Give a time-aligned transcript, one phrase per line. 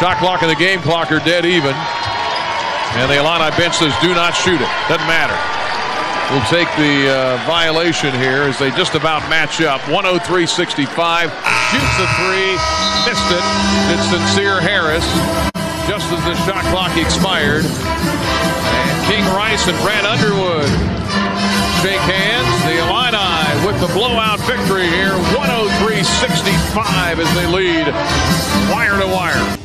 [0.00, 1.76] Shot clock and the game clock are dead even.
[2.96, 4.70] And the Illini bench says do not shoot it.
[4.88, 5.36] Doesn't matter.
[6.32, 9.84] We'll take the uh, violation here as they just about match up.
[9.92, 10.16] 103-65.
[10.56, 12.56] Shoots a three.
[13.04, 13.44] Missed it.
[13.92, 15.04] It's Sencire Harris.
[15.84, 17.68] Just as the shot clock expired.
[17.68, 20.72] And King Rice and Brad Underwood
[21.84, 22.48] shake hands.
[22.64, 25.12] The Illini with the blowout victory here.
[25.36, 27.84] 103-65 as they lead
[28.72, 29.60] wire to wire.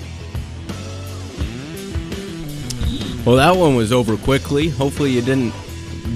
[3.25, 4.70] Well, that one was over quickly.
[4.70, 5.51] Hopefully, you didn't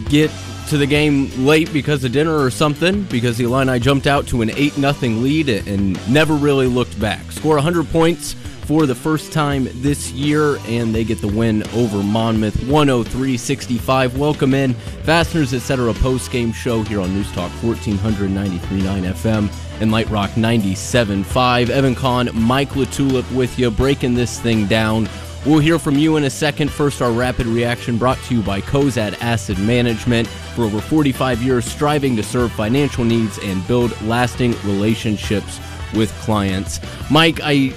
[0.09, 0.29] get
[0.67, 4.43] to the game late because of dinner or something, because the Illini jumped out to
[4.43, 7.31] an 8 0 lead and never really looked back.
[7.31, 8.33] Score 100 points
[8.69, 14.15] for the first time this year, and they get the win over Monmouth 103 65.
[14.19, 15.91] Welcome in, Fasteners Etc.
[15.95, 21.69] post game show here on News Talk 1493.9 FM and Light Rock 97.5.
[21.69, 25.09] Evan Kahn, Mike LaTulip with you, breaking this thing down.
[25.45, 26.69] We'll hear from you in a second.
[26.69, 30.27] First, our rapid reaction brought to you by Cozad Asset Management.
[30.27, 35.59] For over 45 years, striving to serve financial needs and build lasting relationships
[35.93, 36.81] with clients.
[37.09, 37.73] Mike, I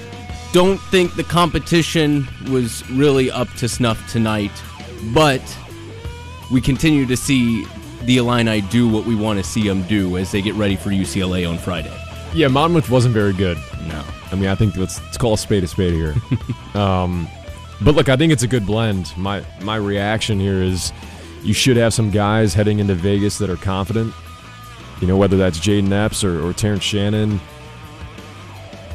[0.51, 4.51] don't think the competition was really up to snuff tonight,
[5.13, 5.41] but
[6.51, 7.65] we continue to see
[8.03, 10.89] the Illini do what we want to see them do as they get ready for
[10.89, 11.97] UCLA on Friday.
[12.33, 13.57] Yeah, Monmouth wasn't very good.
[13.87, 14.03] No.
[14.31, 16.15] I mean, I think let's, let's call a spade a spade here.
[16.73, 17.27] um,
[17.83, 19.15] but look, I think it's a good blend.
[19.17, 20.93] My my reaction here is
[21.43, 24.13] you should have some guys heading into Vegas that are confident.
[25.01, 27.41] You know, whether that's Jayden Epps or, or Terrence Shannon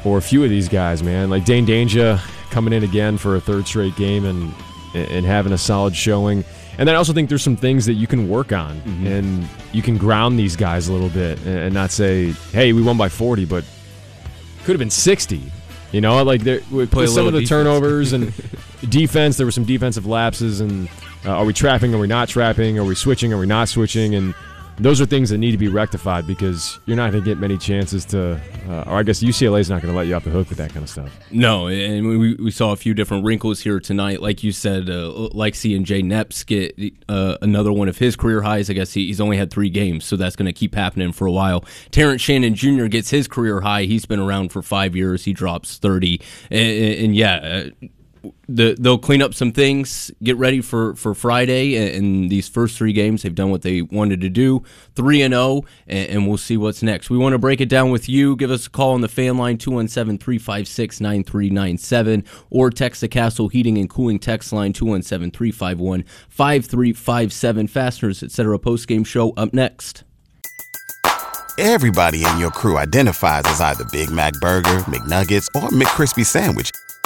[0.04, 1.28] or a few of these guys, man.
[1.28, 2.19] Like Dain Dainja
[2.50, 4.54] coming in again for a third straight game and
[4.94, 6.44] and having a solid showing.
[6.78, 9.06] And then I also think there's some things that you can work on mm-hmm.
[9.06, 12.97] and you can ground these guys a little bit and not say, hey, we won
[12.97, 13.65] by 40, but
[14.62, 15.43] could have been 60.
[15.93, 17.49] You know, like there, with some of the defense.
[17.49, 18.32] turnovers and
[18.88, 20.60] defense, there were some defensive lapses.
[20.60, 20.88] And
[21.25, 21.94] uh, are we trapping?
[21.94, 22.78] Are we not trapping?
[22.78, 23.32] Are we switching?
[23.32, 24.15] Are we not switching?
[24.15, 24.34] And
[24.81, 27.59] those are things that need to be rectified because you're not going to get many
[27.59, 30.31] chances to, uh, or I guess UCLA is not going to let you off the
[30.31, 31.11] hook with that kind of stuff.
[31.31, 34.22] No, and we, we saw a few different wrinkles here tonight.
[34.22, 36.78] Like you said, uh, like seeing Jay Epps get
[37.09, 38.71] uh, another one of his career highs.
[38.71, 41.27] I guess he, he's only had three games, so that's going to keep happening for
[41.27, 41.65] a while.
[41.91, 42.87] Terrence Shannon Jr.
[42.87, 43.83] gets his career high.
[43.83, 45.25] He's been around for five years.
[45.25, 46.21] He drops 30.
[46.50, 47.87] And, and yeah, uh,
[48.49, 51.97] the, they'll clean up some things, get ready for, for Friday.
[51.97, 54.62] In these first three games, they've done what they wanted to do,
[54.95, 57.09] three and zero, oh, and we'll see what's next.
[57.11, 58.34] We want to break it down with you.
[58.37, 63.91] Give us a call on the fan line 217-356-9397 or text the Castle Heating and
[63.91, 67.71] Cooling text line 217-351-5357.
[67.71, 68.59] Fasteners, etc.
[68.59, 70.05] Post game show up next.
[71.59, 76.71] Everybody in your crew identifies as either Big Mac Burger, McNuggets, or McCrispy Sandwich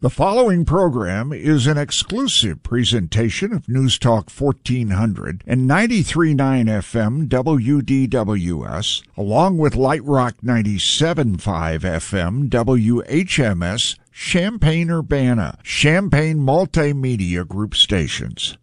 [0.00, 9.02] The following program is an exclusive presentation of News Talk 1400 and 93.9 FM WDWS,
[9.16, 11.38] along with Light Rock 97.5
[11.80, 18.58] FM WHMS, Champaign Urbana, Champaign Multimedia Group stations.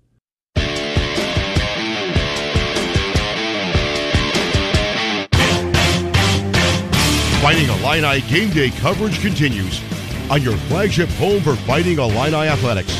[7.41, 9.81] Fighting Illini game day coverage continues
[10.29, 12.93] on your flagship home for Fighting Illini Athletics.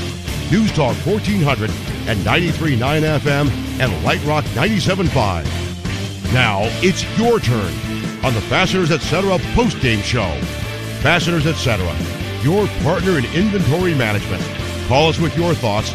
[0.52, 1.70] News Talk 1400
[2.08, 2.78] and 93.9
[3.20, 3.50] FM
[3.80, 5.46] and Light Rock 97.5.
[6.34, 7.74] Now it's your turn
[8.24, 9.40] on the Fasteners Etc.
[9.56, 10.30] post-game show.
[11.02, 11.78] Fasteners Etc.,
[12.44, 14.44] your partner in inventory management.
[14.88, 15.92] Call us with your thoughts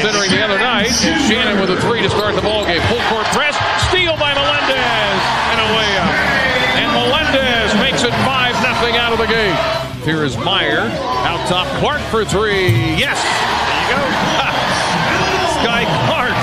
[0.00, 0.88] Considering the other night,
[1.28, 2.80] Shannon with a three to start the ball game.
[2.88, 3.57] Full court press.
[9.08, 9.56] Out of the gate.
[10.04, 10.84] Here is Mayer.
[11.24, 12.68] Out top, Clark for three.
[12.92, 13.16] Yes.
[13.16, 14.04] There you go.
[15.64, 16.36] Skyy Clark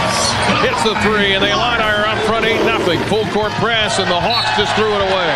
[0.65, 2.97] hits the three, and the Illini are up front 8 nothing.
[3.06, 5.29] Full court press, and the Hawks just threw it away.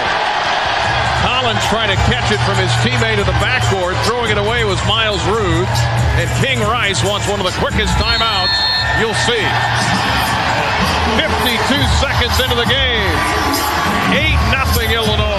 [1.22, 3.94] Collins trying to catch it from his teammate in the backcourt.
[4.10, 5.70] Throwing it away was Miles Rude.
[6.18, 8.58] And King Rice wants one of the quickest timeouts
[8.98, 9.46] you'll see.
[11.22, 13.14] 52 seconds into the game.
[14.18, 15.39] 8 nothing Illinois.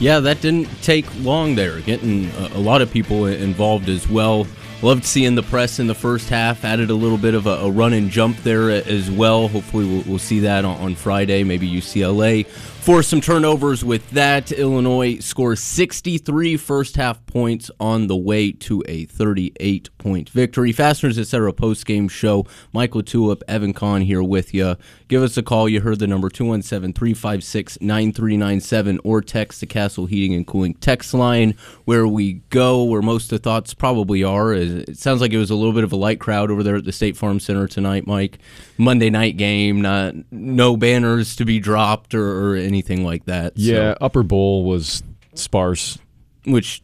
[0.00, 1.78] Yeah, that didn't take long there.
[1.80, 4.46] Getting a, lot of people involved as well.
[4.80, 6.64] Loved seeing the press in the first half.
[6.64, 9.48] Added a little bit of a, a run and jump there as well.
[9.48, 11.44] Hopefully, we'll, we'll see that on, on Friday.
[11.44, 12.46] Maybe UCLA
[12.80, 14.52] force some turnovers with that.
[14.52, 20.72] Illinois scores 63 first half points on the way to a 38 point victory.
[20.72, 21.52] Fasteners etc.
[21.52, 22.46] post game show.
[22.72, 24.76] Mike LaTulip, Evan Kahn here with you.
[25.08, 25.68] Give us a call.
[25.68, 31.12] You heard the number 217 356 9397 or text the Castle Heating and Cooling text
[31.12, 31.54] line
[31.84, 34.54] where we go, where most of the thoughts probably are.
[34.54, 36.84] It sounds like it was a little bit of a light crowd over there at
[36.84, 38.38] the State Farm Center tonight, Mike.
[38.78, 43.52] Monday night game, not no banners to be dropped or, or anything like that.
[43.56, 45.02] Yeah, so, upper bowl was
[45.34, 45.98] sparse,
[46.44, 46.82] which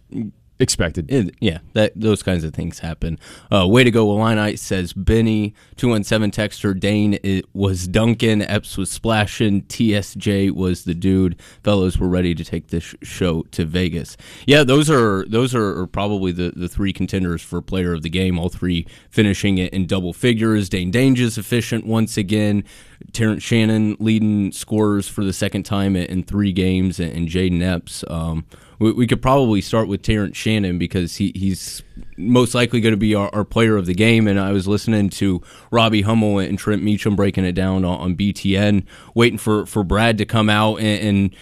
[0.58, 1.11] expected.
[1.11, 3.19] it, yeah, that those kinds of things happen.
[3.53, 7.19] Uh, way to go, Illini says Benny two one seven texter Dane.
[7.23, 8.43] It was Duncan.
[8.43, 9.62] Epps was splashing.
[9.62, 11.41] TSJ was the dude.
[11.62, 14.17] Fellows were ready to take this show to Vegas.
[14.47, 18.38] Yeah, those are those are, probably the, the three contenders for player of the game.
[18.38, 20.69] All three finishing it in double figures.
[20.69, 22.64] Dain Dainja's efficient once again.
[23.12, 28.05] Terrence Shannon leading scorers for the second time in three games, and Jayden Epps.
[28.09, 28.47] Um,
[28.78, 31.82] we, we, could probably start with Terrence Shannon because he, he's
[32.17, 34.26] most likely going to be our, our, player of the game.
[34.26, 38.17] And I was listening to Robbie Hummel and Trent Meacham breaking it down on, on
[38.17, 38.84] BTN,
[39.14, 41.37] waiting for, for Brad to come out and, and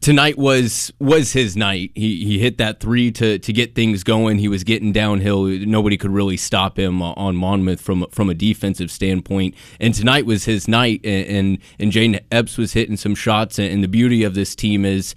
[0.00, 1.92] tonight was was his night.
[1.94, 4.38] He he hit that three to to get things going.
[4.38, 5.44] He was getting downhill.
[5.44, 9.54] Nobody could really stop him on Monmouth from from a defensive standpoint.
[9.78, 11.00] And tonight was his night.
[11.04, 13.58] And and, and Jane Epps was hitting some shots.
[13.58, 15.14] And the beauty of this team is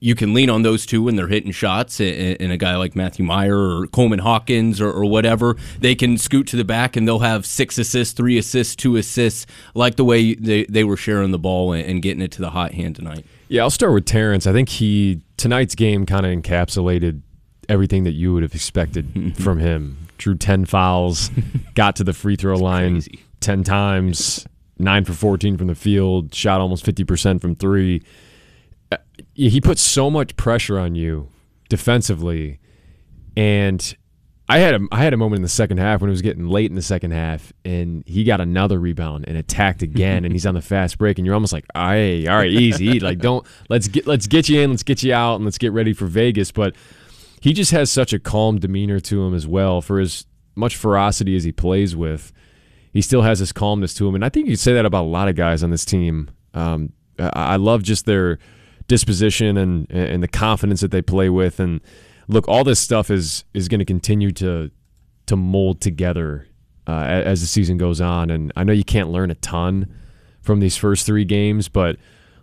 [0.00, 3.24] you can lean on those two when they're hitting shots, and, a guy like Matthew
[3.24, 7.20] Mayer or Coleman Hawkins or, or, whatever, they can scoot to the back and they'll
[7.20, 11.38] have six assists, three assists, two assists, like the way they, they were sharing the
[11.38, 13.24] ball and, and getting it to the hot hand tonight.
[13.48, 14.46] Yeah, I'll start with Terrence.
[14.46, 17.22] I think he tonight's game kind of encapsulated
[17.68, 20.08] everything that you would have expected from him.
[20.18, 21.30] Drew ten fouls,
[21.74, 23.20] got to the free throw line crazy.
[23.40, 24.46] ten times,
[24.78, 28.02] nine for fourteen from the field, shot almost fifty percent from three
[29.36, 31.28] he puts so much pressure on you
[31.68, 32.58] defensively,
[33.36, 33.96] and
[34.48, 36.48] I had a I had a moment in the second half when it was getting
[36.48, 40.46] late in the second half, and he got another rebound and attacked again, and he's
[40.46, 43.88] on the fast break, and you're almost like, "Hey, all right, easy, like don't let's
[43.88, 46.50] get let's get you in, let's get you out, and let's get ready for Vegas."
[46.52, 46.74] But
[47.40, 49.82] he just has such a calm demeanor to him as well.
[49.82, 52.32] For as much ferocity as he plays with,
[52.92, 55.04] he still has this calmness to him, and I think you could say that about
[55.04, 56.30] a lot of guys on this team.
[56.54, 58.38] Um, I love just their
[58.88, 61.60] disposition and and the confidence that they play with.
[61.60, 61.80] And
[62.28, 64.70] look, all this stuff is is going to continue to
[65.26, 66.46] to mold together
[66.86, 68.30] uh, as the season goes on.
[68.30, 69.92] And I know you can't learn a ton
[70.40, 71.96] from these first three games, but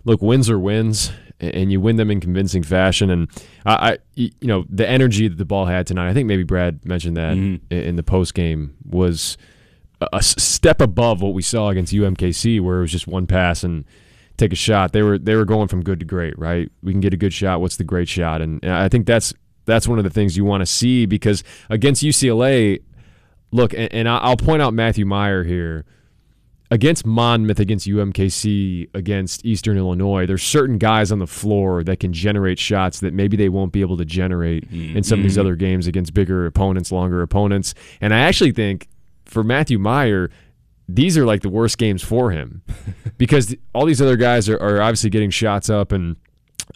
[0.04, 1.10] look, wins are wins,
[1.40, 3.10] and you win them in convincing fashion.
[3.10, 3.30] And
[3.64, 6.10] I, I you know, the energy that the ball had tonight.
[6.10, 7.72] I think maybe Brad mentioned that mm-hmm.
[7.72, 9.38] in the post game was
[10.12, 13.84] a step above what we saw against UMKC, where it was just one pass and
[14.36, 14.92] take a shot.
[14.92, 16.70] They were they were going from good to great, right?
[16.82, 17.60] We can get a good shot.
[17.60, 18.40] What's the great shot?
[18.42, 19.32] And, and I think that's
[19.64, 22.82] that's one of the things you want to see because against UCLA,
[23.50, 25.84] look, and, and I'll point out Matthew Mayer here.
[26.70, 32.12] Against Monmouth, against UMKC, against Eastern Illinois, there's certain guys on the floor that can
[32.12, 34.96] generate shots that maybe they won't be able to generate mm-hmm.
[34.96, 37.74] in some of these other games against bigger opponents, longer opponents.
[38.00, 38.88] And I actually think
[39.24, 40.30] for Matthew Mayer,
[40.88, 42.62] these are like the worst games for him
[43.18, 45.92] because all these other guys are, are obviously getting shots up.
[45.92, 46.16] And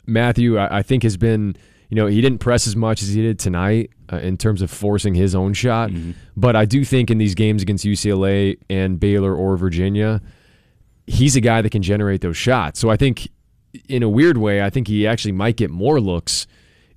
[0.07, 1.57] Matthew, I, I, think, has been,
[1.91, 4.71] you know, he didn't press as much as he did tonight uh, in terms of
[4.71, 5.91] forcing his own shot.
[5.91, 6.13] Mm-hmm.
[6.37, 10.23] But I do think in these games against UCLA and Baylor or Virginia,
[11.07, 12.81] he's a guy that can generate those shots.
[12.81, 13.29] So I think,
[13.89, 16.47] in a weird way, I think he actually might get more looks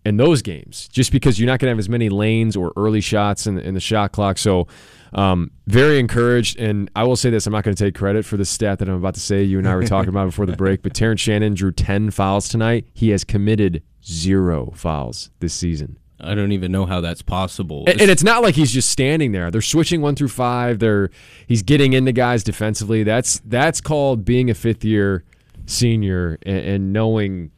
[0.05, 3.01] in those games, just because you're not going to have as many lanes or early
[3.01, 4.37] shots in, in the shot clock.
[4.37, 4.67] So,
[5.13, 6.59] um, very encouraged.
[6.59, 8.89] And I will say this: I'm not going to take credit for the stat that
[8.89, 9.43] I'm about to say.
[9.43, 12.49] You and I were talking about before the break, but Terrence Shannon drew 10 fouls
[12.49, 12.87] tonight.
[12.93, 15.97] He has committed zero fouls this season.
[16.23, 17.85] I don't even know how that's possible.
[17.87, 19.49] And, and, it's not like he's just standing there.
[19.49, 20.77] They're switching one through five.
[20.79, 21.09] They're
[21.47, 23.03] he's getting into guys defensively.
[23.03, 25.23] That's that's called being a fifth year
[25.65, 27.51] senior and, and knowing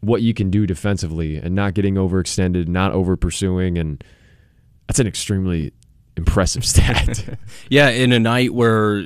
[0.00, 4.02] what you can do defensively and not getting overextended, not over pursuing, and
[4.86, 5.72] that's an extremely
[6.20, 7.38] impressive stat.
[7.68, 9.04] yeah, in a night where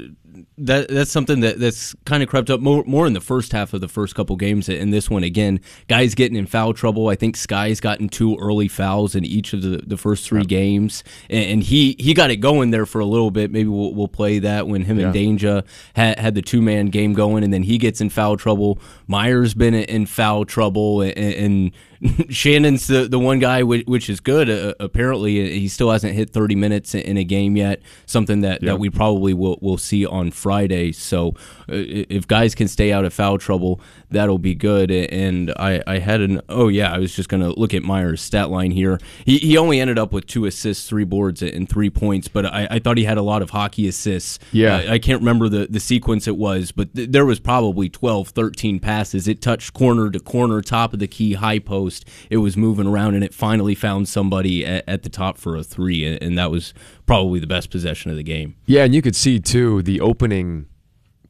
[0.57, 3.73] that that's something that that's kind of crept up more more in the first half
[3.73, 4.69] of the first couple games.
[4.69, 7.09] In this one, again, guys getting in foul trouble.
[7.09, 10.49] I think Skyy's gotten two early fouls in each of the, the first three yep.
[10.49, 13.51] games, and, and, he he got it going there for a little bit.
[13.51, 15.07] Maybe we'll, we'll play that when him yeah.
[15.07, 18.37] and Dainja had, had the two man game going, and then he gets in foul
[18.37, 18.79] trouble.
[19.09, 21.73] Mayer's been in foul trouble, and, and
[22.29, 24.51] Shannon's the, the one guy which, which is good.
[24.51, 27.83] Uh, apparently, he still hasn't hit 30 minutes in a game yet.
[28.07, 28.73] Something that, yep.
[28.73, 30.93] that we probably will will see on Friday.
[30.93, 31.29] So,
[31.69, 31.75] uh,
[32.09, 34.91] if guys can stay out of foul trouble, that'll be good.
[34.91, 38.51] And I, I had an oh yeah, I was just gonna look at Mayer's stat
[38.51, 38.99] line here.
[39.25, 42.29] He, he only ended up with two assists, three boards, and three points.
[42.29, 44.39] But I, I thought he had a lot of hockey assists.
[44.53, 47.89] Yeah, uh, I can't remember the the sequence it was, but th- there was probably
[47.89, 49.29] 12, 13 passes.
[49.29, 52.09] It touched corner to corner, top of the key, high post post.
[52.31, 55.63] It was moving around, and it finally found somebody at, at the top for a
[55.63, 56.75] three, and that was
[57.07, 58.57] probably the best possession of the game.
[58.67, 60.67] Yeah, and you could see too the opening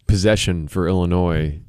[0.06, 1.60] possession for Illinois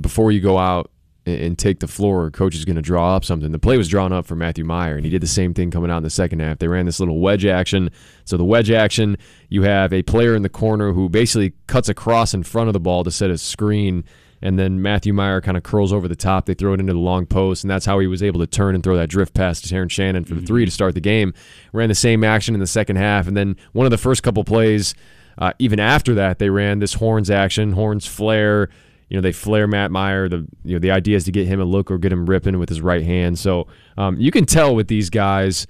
[0.00, 0.90] before you go out
[1.24, 3.52] and take the floor, coach is going to draw up something.
[3.52, 5.88] The play was drawn up for Matthew Mayer, and he did the same thing coming
[5.88, 6.58] out in the second half.
[6.58, 7.90] They ran this little wedge action.
[8.24, 9.16] So the wedge action,
[9.48, 12.80] you have a player in the corner who basically cuts across in front of the
[12.80, 14.02] ball to set a screen
[14.42, 16.46] and then Matthew Mayer kind of curls over the top.
[16.46, 18.74] They throw it into the long post, and that's how he was able to turn
[18.74, 21.32] and throw that drift pass to Terrence Shannon for the three to start the game.
[21.72, 24.42] Ran the same action in the second half, and then one of the first couple
[24.44, 24.94] plays,
[25.38, 28.68] uh, even after that, they ran this horns action, horns flare.
[29.08, 30.28] You know, they flare Matt Mayer.
[30.28, 32.58] The you know the idea is to get him a look or get him ripping
[32.58, 33.38] with his right hand.
[33.38, 35.66] So um, you can tell with these guys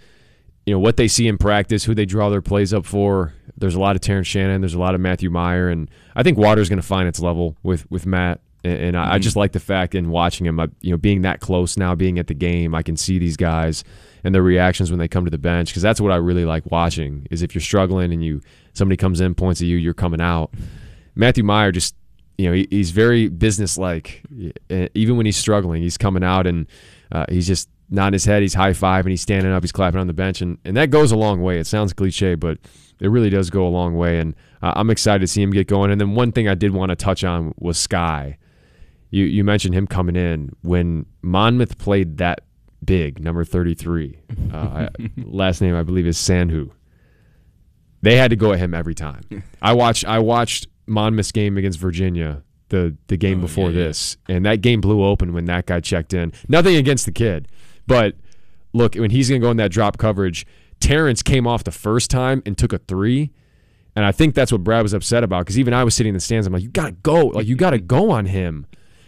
[0.67, 3.35] you know what they see in practice, who they draw their plays up for.
[3.57, 6.39] There's a lot of Terrence Shannon, there's a lot of Matthew Mayer, and I think
[6.39, 8.41] Water's going to find its level with with Matt.
[8.65, 9.13] And, and mm-hmm.
[9.13, 12.19] I, just like the fact in watching him, you know, being that close now, being
[12.19, 13.85] at the game, I can see these guys
[14.25, 16.71] and their reactions when they come to the bench because that's what I really like
[16.71, 17.27] watching.
[17.31, 18.41] Is if you're struggling and you
[18.73, 20.53] somebody comes in, points at you, you're coming out.
[21.15, 21.95] Matthew Mayer just,
[22.39, 24.23] you know, he, he's very businesslike.
[24.71, 26.67] Even when he's struggling, he's coming out and
[27.11, 28.43] uh, he's just nodding his head.
[28.43, 29.63] He's high five and he's standing up.
[29.63, 31.59] He's clapping on the bench, and and that goes a long way.
[31.59, 32.59] It sounds cliche, but
[33.01, 34.21] it really does go a long way.
[34.21, 35.91] And uh, I'm excited to see him get going.
[35.91, 38.37] And then one thing I did want to touch on was Skyy
[39.13, 40.51] you you mentioned him coming in.
[40.63, 42.41] When Monmouth played that
[42.85, 44.19] big number 33
[44.53, 44.89] uh,
[45.19, 46.71] last name I believe is Sanhu
[48.01, 49.23] they had to go at him every time.
[49.61, 54.17] I watched I watched Monmouth's game against Virginia the the game oh, before yeah, this
[54.29, 54.37] yeah.
[54.37, 56.33] and that game blew open when that guy checked in.
[56.49, 57.49] Nothing against the kid
[57.87, 58.17] but
[58.73, 60.47] look when he's going to go in that drop coverage
[60.81, 63.31] Terrence came off the first time and took a 3
[63.95, 66.15] and I think that's what Brad was upset about because even I was sitting in
[66.15, 68.67] the stands I'm like you got to go like you got to go on him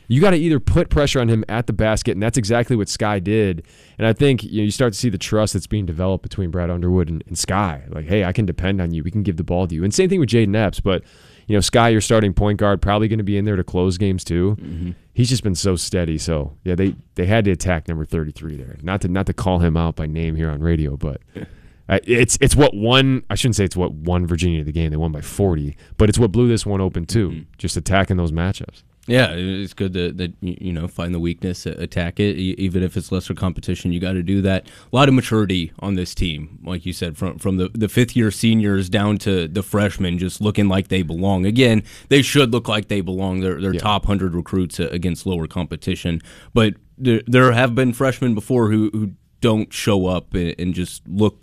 [0.09, 2.89] you got to either put pressure on him at the basket, and that's exactly what
[2.89, 3.65] Skyy did.
[3.99, 6.51] And I think you, know, you start to see the trust that's being developed between
[6.51, 7.93] Brad Underwood and, and, Skyy.
[7.95, 9.03] Like, hey, I can depend on you.
[9.03, 9.85] We can give the ball to you.
[9.85, 10.81] And same thing with Jayden Epps.
[10.81, 11.05] But
[11.47, 13.99] you know, Skyy, your starting point guard, probably going to be in there to close
[13.99, 14.57] games too.
[14.61, 14.91] Mm-hmm.
[15.13, 16.19] He's just been so steady.
[16.19, 18.77] So yeah, they they had to attack number thirty three there.
[18.83, 21.21] Not to not to call him out by name here on radio, but.
[21.87, 23.23] Uh, it's it's what won.
[23.29, 24.91] I shouldn't say it's what won Virginia of the game.
[24.91, 27.29] They won by 40, but it's what blew this one open too.
[27.29, 27.43] Mm-hmm.
[27.59, 28.85] Just attacking those matchups.
[29.07, 33.13] Yeah, it's good to, that you know find the weakness, attack it, even if it's
[33.13, 33.93] lesser competition.
[33.93, 34.67] You got to do that.
[34.67, 38.17] A lot of maturity on this team, like you said, from from the, the fifth
[38.17, 41.45] year seniors down to the freshmen, just looking like they belong.
[41.45, 43.41] Again, they should look like they belong.
[43.41, 43.81] They're, they're yeah.
[43.81, 46.23] top hundred recruits against lower competition,
[46.55, 51.07] but there, there have been freshmen before who who don't show up and, and just
[51.07, 51.39] look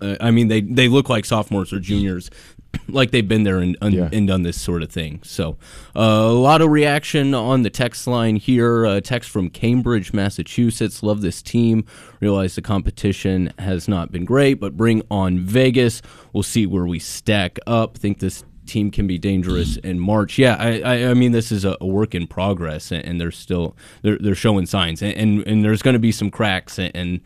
[0.00, 2.30] uh, I mean, they they look like sophomores or juniors
[2.88, 4.08] like they've been there and, and, yeah.
[4.12, 5.20] and done this sort of thing.
[5.22, 5.56] So,
[5.96, 8.86] uh, a lot of reaction on the text line here.
[8.86, 11.02] Uh, text from Cambridge, Massachusetts.
[11.02, 11.84] Love this team.
[12.20, 16.02] Realize the competition has not been great, but bring on Vegas.
[16.32, 17.96] We'll see where we stack up.
[17.96, 20.38] Think this team can be dangerous in March.
[20.38, 23.30] Yeah, I, I, I mean this is a, a, work in progress, and, and, they're
[23.30, 26.90] still they're, they're showing signs, and and, and there's going to be some cracks, and,
[26.94, 27.20] and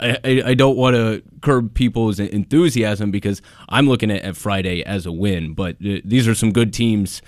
[0.00, 5.06] I, I don't want to curb people's enthusiasm because I'm looking at, at Friday as
[5.06, 7.22] a win, but uh, these are some good teams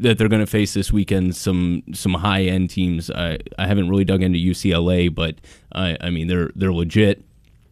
[0.00, 3.10] that they're going to face this weekend some some high end teams.
[3.10, 5.36] I I haven't really dug into UCLA, but
[5.72, 7.24] I I mean they're they're legit.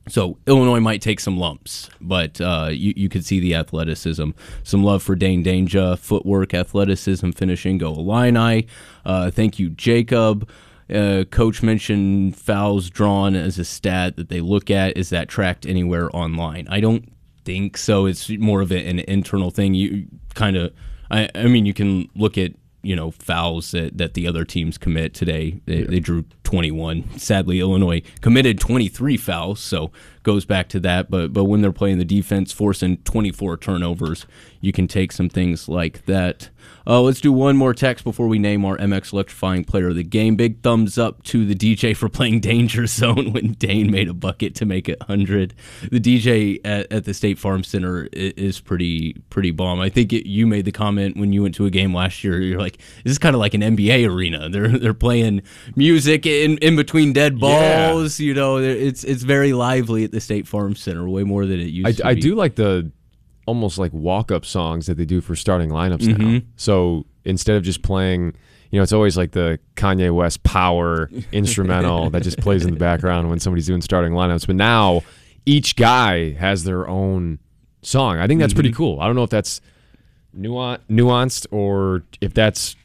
[0.08, 4.30] So Illinois might take some lumps, but uh, you you could see the athleticism,
[4.64, 7.78] some love for Dain Dainja, footwork, athleticism, finishing.
[7.78, 8.66] Go Illini.
[9.04, 10.48] Uh, thank you, Jacob.
[10.92, 14.96] Uh, coach mentioned fouls drawn as a stat that they look at.
[14.96, 16.66] Is that tracked anywhere online?
[16.68, 17.12] I don't
[17.44, 18.06] think so.
[18.06, 19.74] It's more of an internal thing.
[19.74, 20.72] You kind of,
[21.10, 22.52] I, I mean, you can look at
[22.82, 25.60] you know fouls that, that the other teams commit today.
[25.66, 25.86] They, yeah.
[25.88, 27.18] they drew 21.
[27.18, 29.90] Sadly, Illinois committed 23 fouls, so
[30.22, 31.10] goes back to that.
[31.10, 34.26] But but when they're playing the defense, forcing 24 turnovers,
[34.60, 36.50] you can take some things like that.
[36.86, 40.02] Uh, let's do one more text before we name our MX electrifying player of the
[40.02, 40.36] game.
[40.36, 44.54] Big thumbs up to the DJ for playing Danger Zone when Dane made a bucket
[44.56, 45.54] to make it 100.
[45.90, 49.80] The DJ at, at the State Farm Center is pretty pretty bomb.
[49.80, 52.40] I think it, you made the comment when you went to a game last year.
[52.40, 54.48] You're like, this is kind of like an NBA arena.
[54.48, 55.42] They're they're playing
[55.76, 58.18] music in, in between dead balls.
[58.18, 58.26] Yeah.
[58.26, 61.70] You know, it's it's very lively at the State Farm Center, way more than it
[61.70, 62.06] used I, to.
[62.08, 62.90] I do like the
[63.46, 66.34] almost like walk up songs that they do for starting lineups mm-hmm.
[66.34, 66.40] now.
[66.56, 68.34] So instead of just playing,
[68.70, 72.78] you know, it's always like the Kanye West power instrumental that just plays in the
[72.78, 74.46] background when somebody's doing starting lineups.
[74.46, 75.02] But now
[75.46, 77.38] each guy has their own
[77.82, 78.18] song.
[78.18, 78.60] I think that's mm-hmm.
[78.60, 79.00] pretty cool.
[79.00, 79.60] I don't know if that's
[80.36, 82.76] nuanced or if that's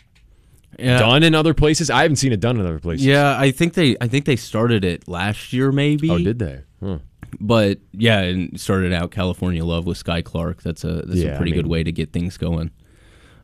[0.80, 1.00] yeah.
[1.00, 1.90] done in other places.
[1.90, 3.06] I haven't seen it done in other places.
[3.06, 6.10] Yeah, I think they I think they started it last year maybe.
[6.10, 6.62] Oh, did they?
[6.82, 6.98] Huh
[7.40, 10.64] but yeah, and started out California Love with Skyy Clark.
[10.64, 12.72] That's a that's yeah, a pretty I mean, good way to get things going.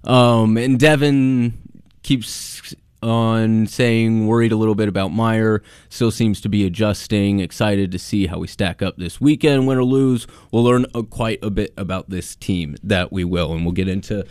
[0.04, 1.58] Um, and Devin
[2.04, 5.64] keeps on saying worried a little bit about Mayer.
[5.90, 7.40] Still seems to be adjusting.
[7.40, 10.28] Excited to see how we stack up this weekend, win or lose.
[10.52, 13.88] We'll learn a, quite a bit about this team that we will, and we'll get
[13.88, 14.26] into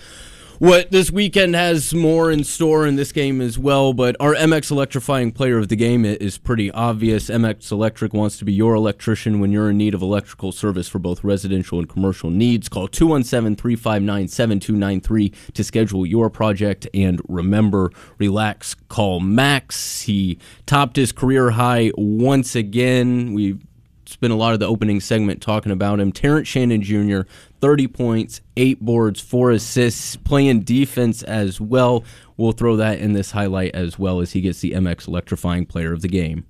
[0.61, 3.95] what this weekend has more in store in this game as well.
[3.95, 7.31] But our MX electrifying player of the game is pretty obvious.
[7.31, 10.99] MX Electric wants to be your electrician when you're in need of electrical service for
[10.99, 12.69] both residential and commercial needs.
[12.69, 16.87] Call 217 359 7293 to schedule your project.
[16.93, 20.02] And remember, relax, call Max.
[20.02, 23.32] He topped his career high once again.
[23.32, 23.65] We've
[24.10, 26.12] spent a lot of the opening segment talking about him.
[26.12, 27.20] Terrence Shannon Jr.,
[27.60, 32.04] 30 points, eight boards, four assists, playing defense as well.
[32.36, 35.92] We'll throw that in this highlight as well as he gets the MX electrifying player
[35.92, 36.46] of the game.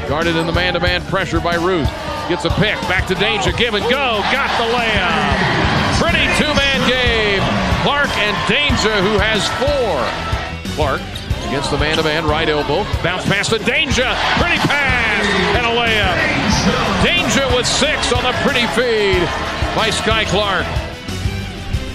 [0.08, 1.86] Guarded in the man-to-man pressure by Ruth.
[2.28, 2.74] Gets a pick.
[2.90, 4.18] Back to Dainja, Give and go.
[4.34, 5.38] Got the layup.
[6.02, 7.42] Pretty two-man game.
[7.86, 10.02] Clark and Dainja, who has four.
[10.74, 11.00] Clark
[11.46, 12.82] against the man-to-man right elbow.
[13.04, 14.10] Bounce past the Dainja,
[14.42, 16.37] Pretty pass and a layup.
[17.54, 19.20] With six on the pretty feed
[19.74, 20.64] by Skyy Clark.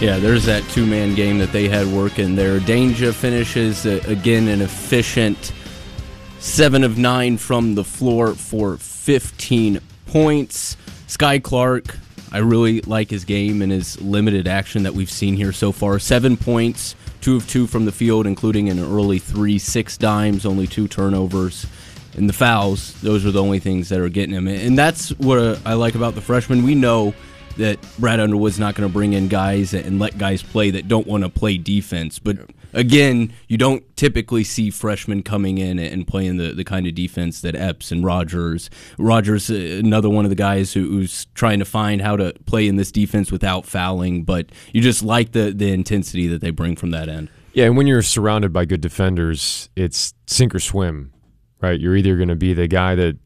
[0.02, 2.60] Yeah, there's that two man game that they had working there.
[2.60, 5.54] Dainja finishes, uh, again, an efficient
[6.40, 10.76] seven of nine from the floor for 15 points.
[11.08, 11.98] Skyy Clark,
[12.34, 16.00] I really like his game and his limited action that we've seen here so far.
[16.00, 20.68] Seven points, two of two from the field, including an early three, six dimes, only
[20.68, 21.66] two turnovers.
[22.16, 24.48] And the fouls, those are the only things that are getting him.
[24.48, 26.64] And that's what I like about the freshman.
[26.64, 27.14] We know
[27.58, 31.06] that Brad Underwood's not going to bring in guys and let guys play that don't
[31.06, 32.20] want to play defense.
[32.20, 32.38] But
[32.74, 37.42] again, you don't typically see freshmen coming in and playing the, the kind of defense
[37.42, 38.70] that Epps and Rodgers.
[38.98, 42.68] Rodgers, uh, another one of the guys who, who's trying to find how to play
[42.68, 44.24] in this defense without fouling.
[44.24, 47.30] But you just like the, the intensity that they bring from that end.
[47.54, 51.14] Yeah, and when you're surrounded by good defenders, it's sink or swim,
[51.64, 51.80] right?
[51.80, 53.18] You're either going to be the guy that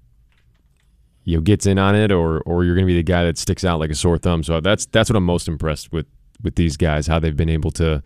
[1.23, 3.37] you know gets in on it, or or you're going to be the guy that
[3.37, 4.43] sticks out like a sore thumb.
[4.43, 6.05] So that's that's what I'm most impressed with
[6.41, 8.03] with these guys, how they've been able to,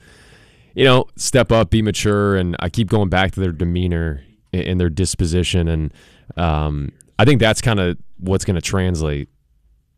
[0.74, 4.80] you know, step up, be mature, and I keep going back to their demeanor and
[4.80, 5.94] their disposition, and
[6.38, 9.28] um, I think that's kind of what's going to translate.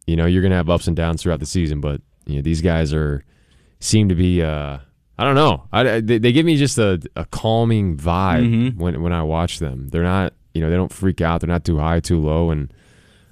[0.07, 2.41] You know, you're going to have ups and downs throughout the season, but you know
[2.41, 3.23] these guys are
[3.79, 4.41] seem to be.
[4.41, 4.79] Uh,
[5.17, 5.67] I don't know.
[5.71, 8.81] I, they, they give me just a, a calming vibe mm-hmm.
[8.81, 9.89] when when I watch them.
[9.89, 11.41] They're not, you know, they don't freak out.
[11.41, 12.73] They're not too high, too low, and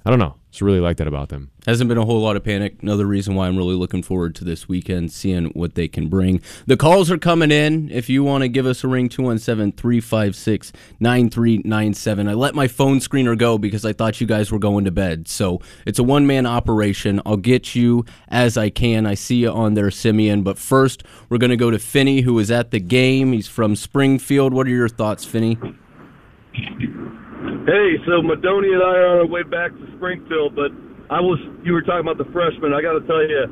[0.06, 0.36] I don't know.
[0.52, 1.50] Just really like that about them.
[1.66, 2.82] Hasn't been a whole lot of panic.
[2.82, 6.42] Another reason why I'm really looking forward to this weekend, seeing what they can bring.
[6.66, 7.90] The calls are coming in.
[7.90, 12.28] If you want to give us a ring, 217 356 9397.
[12.28, 15.26] I let my phone screener go because I thought you guys were going to bed.
[15.26, 17.22] So it's a one man operation.
[17.24, 19.06] I'll get you as I can.
[19.06, 20.42] I see you on there, Simeon.
[20.42, 23.32] But first, we're going to go to Finney, who is at the game.
[23.32, 24.52] He's from Springfield.
[24.52, 25.56] What are your thoughts, Finney?
[27.62, 30.72] Hey, so Madoni and I are on our way back to Springfield, but
[31.12, 32.72] I was you were talking about the freshman.
[32.72, 33.44] I got to tell you,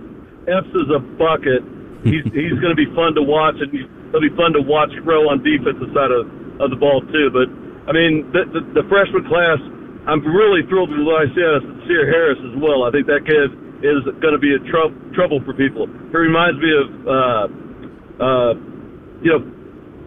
[0.49, 1.61] Epps is a bucket.
[2.03, 5.29] He's he's going to be fun to watch, and he'll be fun to watch grow
[5.29, 6.27] on defensive side of
[6.59, 7.29] of the ball too.
[7.29, 7.53] But
[7.87, 9.61] I mean, the the, the freshman class,
[10.09, 12.89] I'm really thrilled with what I see out of Sear Harris as well.
[12.89, 13.53] I think that kid
[13.85, 15.89] is going to be a tr- trouble for people.
[15.89, 17.47] He reminds me of, uh,
[18.21, 18.53] uh,
[19.25, 19.41] you know,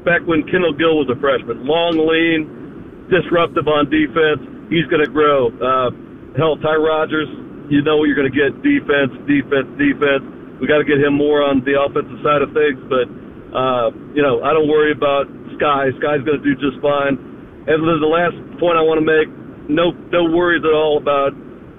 [0.06, 2.63] back when Kendall Gill was a freshman, long, lean
[3.10, 4.42] disruptive on defense.
[4.70, 5.52] He's going to grow.
[5.52, 5.90] Uh,
[6.38, 7.30] hell, Ty Rodgers,
[7.70, 10.24] you know what you're going to get defense, defense, defense.
[10.60, 13.08] We got to get him more on the offensive side of things, but
[13.52, 15.28] uh, you know I don't worry about
[15.60, 15.92] Skyy.
[16.00, 17.20] Skyy's going to do just fine.
[17.68, 19.28] And then the last point I want to make:
[19.70, 21.32] no, no worries at all about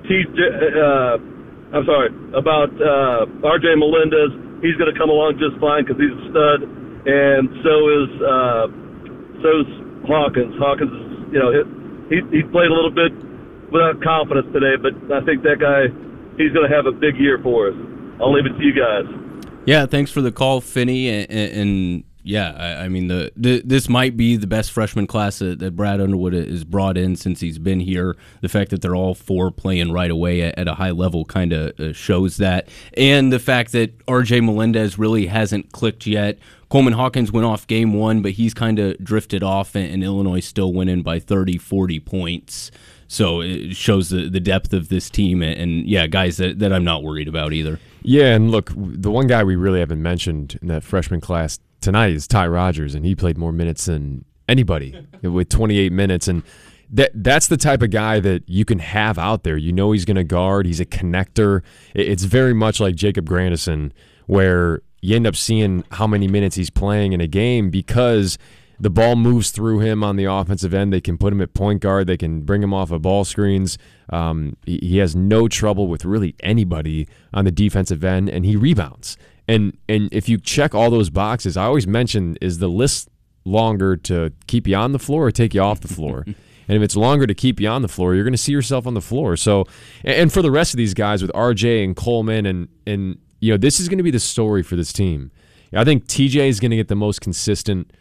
[0.08, 0.37] TJ.
[0.37, 1.16] Uh,
[1.76, 4.32] I'm sorry about uh, RJ Melendez.
[4.62, 6.60] He's going to come along just fine because he's a stud,
[7.08, 8.64] and so is uh,
[9.44, 9.70] so's
[10.08, 10.56] Hawkins.
[10.56, 11.03] Hawkins is
[11.35, 11.51] you know,
[12.09, 13.12] he he played a little bit
[13.73, 15.90] without confidence today, but I think that guy
[16.38, 17.75] he's going to have a big year for us.
[18.20, 19.05] I'll leave it to you guys.
[19.66, 23.88] Yeah, thanks for the call, Finney, and, and yeah, I, I mean the, the, this
[23.88, 27.59] might be the best freshman class that, that, Brad Underwood has brought in since he's
[27.59, 28.16] been here.
[28.42, 31.53] The fact that they're all four playing right away at, at a high level kind
[31.53, 34.40] of uh, shows that, and the fact that R.J.
[34.40, 36.38] Melendez really hasn't clicked yet.
[36.74, 40.40] Coleman Hawkins went off game one, but he's kind of drifted off, and, and Illinois
[40.40, 42.72] still winning by 30, 40 points.
[43.06, 46.72] So it shows the, the depth of this team, and, and yeah, guys that, that
[46.72, 47.78] I'm not worried about either.
[48.02, 52.10] Yeah, and look, the one guy we really haven't mentioned in that freshman class tonight
[52.10, 56.26] is Ty Rodgers, and he played more minutes than anybody with 28 minutes.
[56.26, 56.42] And
[56.90, 59.56] that that's the type of guy that you can have out there.
[59.56, 60.66] You know he's going to guard.
[60.66, 61.62] He's a connector.
[61.94, 63.92] It's very much like Jacob Grandison,
[64.26, 68.38] where you end up seeing how many minutes he's playing in a game because
[68.80, 70.94] the ball moves through him on the offensive end.
[70.94, 72.06] They can put him at point guard.
[72.06, 73.76] They can bring him off of ball screens.
[74.08, 78.56] Um, he, he has no trouble with really anybody on the defensive end, and he
[78.56, 79.18] rebounds.
[79.46, 83.10] And and if you check all those boxes, I always mention is the list
[83.44, 86.24] longer to keep you on the floor or take you off the floor.
[86.26, 86.36] and
[86.78, 88.94] if it's longer to keep you on the floor, you're going to see yourself on
[88.94, 89.36] the floor.
[89.36, 89.66] So,
[90.02, 93.59] and for the rest of these guys with RJ and Coleman and and you know
[93.59, 95.30] this is going to be the story for this team.
[95.76, 97.92] I think TJ is going to get the most consistent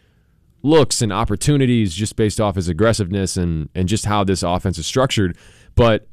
[0.62, 4.86] looks and opportunities just based off his aggressiveness and and just how this offense is
[4.86, 5.36] structured.
[5.74, 6.08] But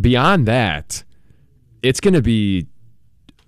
[0.00, 1.04] beyond that,
[1.82, 2.66] it's going to be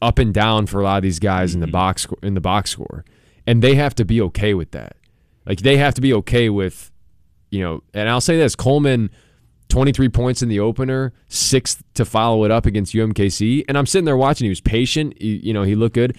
[0.00, 1.57] up and down for a lot of these guys mm-hmm.
[1.57, 1.72] in the mm-hmm.
[1.72, 3.04] box in the box score,
[3.44, 4.96] and they have to be okay with that.
[5.44, 6.92] Like they have to be okay with,
[7.50, 7.83] you know.
[7.92, 9.11] And I'll say this: Coleman,
[9.68, 13.87] twenty three points in the opener, six to follow it up against UMKC, and I'm
[13.87, 14.46] sitting there watching.
[14.46, 15.14] He was patient.
[15.20, 16.16] He, you know, he looked good.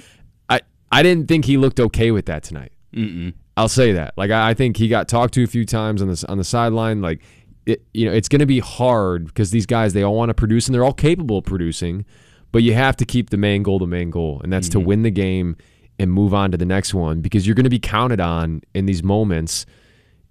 [0.49, 2.71] I I didn't think he looked okay with that tonight.
[2.93, 3.33] Mm-mm.
[3.57, 4.13] I'll say that.
[4.17, 6.43] Like I, I think he got talked to a few times on the on the
[6.43, 7.01] sideline.
[7.01, 7.21] Like
[7.65, 10.33] it, you know, it's going to be hard because these guys they all want to
[10.33, 12.05] produce and they're all capable of producing
[12.51, 14.79] but you have to keep the main goal the main goal, and that's mm-hmm.
[14.79, 15.55] to win the game
[15.97, 18.85] and move on to the next one because you're going to be counted on in
[18.85, 19.65] these moments.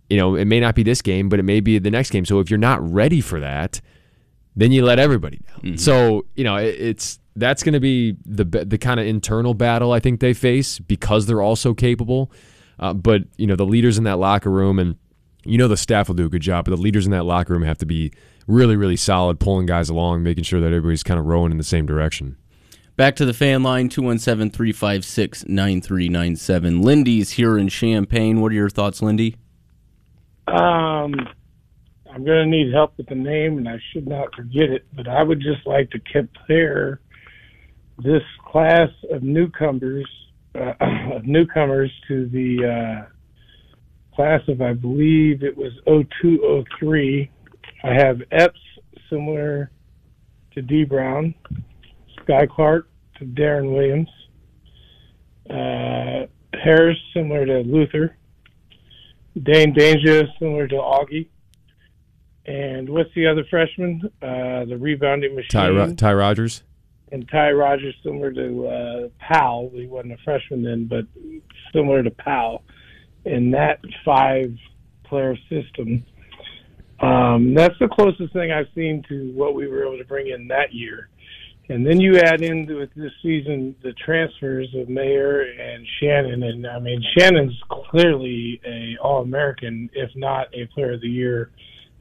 [0.09, 2.25] You know, it may not be this game, but it may be the next game.
[2.25, 3.81] So if you're not ready for that,
[4.57, 5.61] then you let everybody down.
[5.61, 5.77] Mm-hmm.
[5.77, 9.93] So you know, it, it's that's going to be the the kind of internal battle
[9.93, 12.33] I think they face because they're all so capable.
[12.79, 14.97] Uh, but you know the leaders in that locker room, and
[15.45, 16.65] you know the staff will do a good job.
[16.65, 18.13] But the leaders in that locker room have to be
[18.49, 21.65] really, really solid, pulling guys along, making sure that everybody's kind of rowing in the
[21.65, 22.37] same direction.
[22.97, 26.83] Back to the fan line 217 356 9397.
[26.83, 28.41] Lindy's here in Champaign.
[28.41, 29.37] What are your thoughts, Lindy?
[30.49, 31.15] Um,
[32.11, 35.07] I'm going to need help with the name, and I should not forget it, but
[35.07, 37.01] I would just like to compare
[37.99, 40.09] this class of newcomers
[40.55, 40.73] uh,
[41.15, 47.31] of newcomers to the uh, class of, I believe it was 0203.
[47.85, 48.59] I have Epps
[49.11, 49.71] similar
[50.55, 51.35] to Dee Brown,
[52.21, 54.09] Skyy Clark to Deron Williams,
[55.51, 56.27] uh,
[56.59, 58.17] Harris similar to Luther,
[59.43, 61.29] Dain Dainja, similar to Augie,
[62.47, 64.01] and what's the other freshman?
[64.23, 65.49] Uh, the rebounding machine.
[65.51, 66.63] Ty, Ty Rodgers.
[67.13, 69.71] And Ty Rodgers, similar to uh, Powell.
[69.73, 71.05] He wasn't a freshman then, but
[71.73, 72.65] similar to Powell.
[73.25, 76.05] In that five-player system,
[77.01, 80.49] um, that's the closest thing I've seen to what we were able to bring in
[80.49, 81.09] that year.
[81.71, 86.67] And then you add in with this season the transfers of Mayer and Shannon, and
[86.67, 91.51] I mean Shannon's clearly a All American, if not a Player of the Year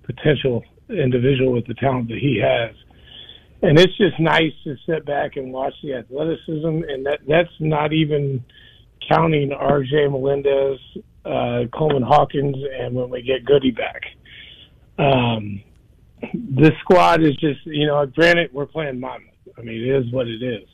[0.04, 2.74] potential individual with the talent that he has.
[3.62, 7.92] And it's just nice to sit back and watch the athleticism, and that that's not
[7.92, 8.44] even
[9.10, 10.08] counting R.J.
[10.08, 10.80] Melendez,
[11.26, 14.02] uh, Coleman Hawkins, and when we get Goody back.
[15.00, 15.62] Um,
[16.22, 19.34] the squad is just, you know, granted we're playing Monmouth.
[19.58, 20.68] I mean, it is what it is.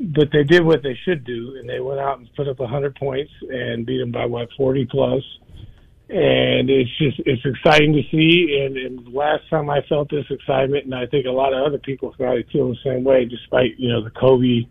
[0.00, 2.96] But they did what they should do, and they went out and put up 100
[2.96, 5.22] points and beat them by what 40 plus.
[6.08, 8.64] And it's just it's exciting to see.
[8.64, 11.78] And, and last time I felt this excitement, and I think a lot of other
[11.78, 14.66] people probably feel the same way, despite you know the Kofi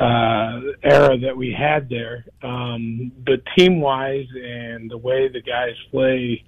[0.00, 2.26] uh, era that we had there.
[2.42, 6.44] Um, but team wise and the way the guys play,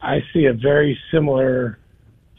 [0.00, 1.78] I see a very similar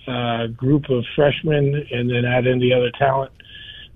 [0.09, 3.31] uh, group of freshmen, and then add in the other talent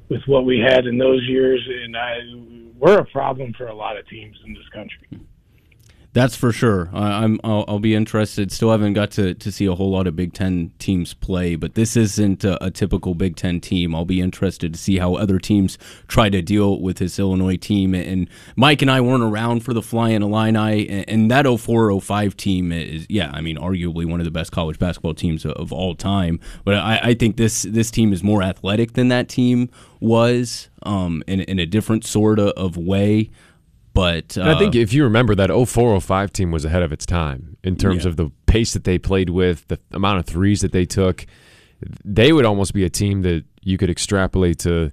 [0.09, 1.61] with what we had in those years.
[1.83, 2.19] And I,
[2.77, 5.27] we're a problem for a lot of teams in this country.
[6.13, 6.89] That's for sure.
[6.93, 7.39] I'm.
[7.43, 8.51] I'll, I'll, be interested.
[8.51, 11.73] Still haven't got to, to see a whole lot of Big Ten teams play, but
[11.73, 13.95] this isn't a, a, typical Big Ten team.
[13.95, 17.95] I'll be interested to see how other teams try to deal with this Illinois team.
[17.95, 22.71] And Mike and I weren't around for the Flying Illini, and, and that 0405 team
[22.71, 25.95] is, yeah, I mean, arguably one of the best college basketball teams of, of all
[25.95, 26.39] time.
[26.63, 31.23] But I, I, think this this team is more athletic than that team was, um,
[31.25, 33.31] in, in a different sort of way.
[33.93, 37.57] But uh, I think if you remember that 0405 team was ahead of its time
[37.63, 38.09] in terms yeah.
[38.09, 41.25] of the pace that they played with, the amount of threes that they took.
[42.05, 44.91] They would almost be a team that you could extrapolate to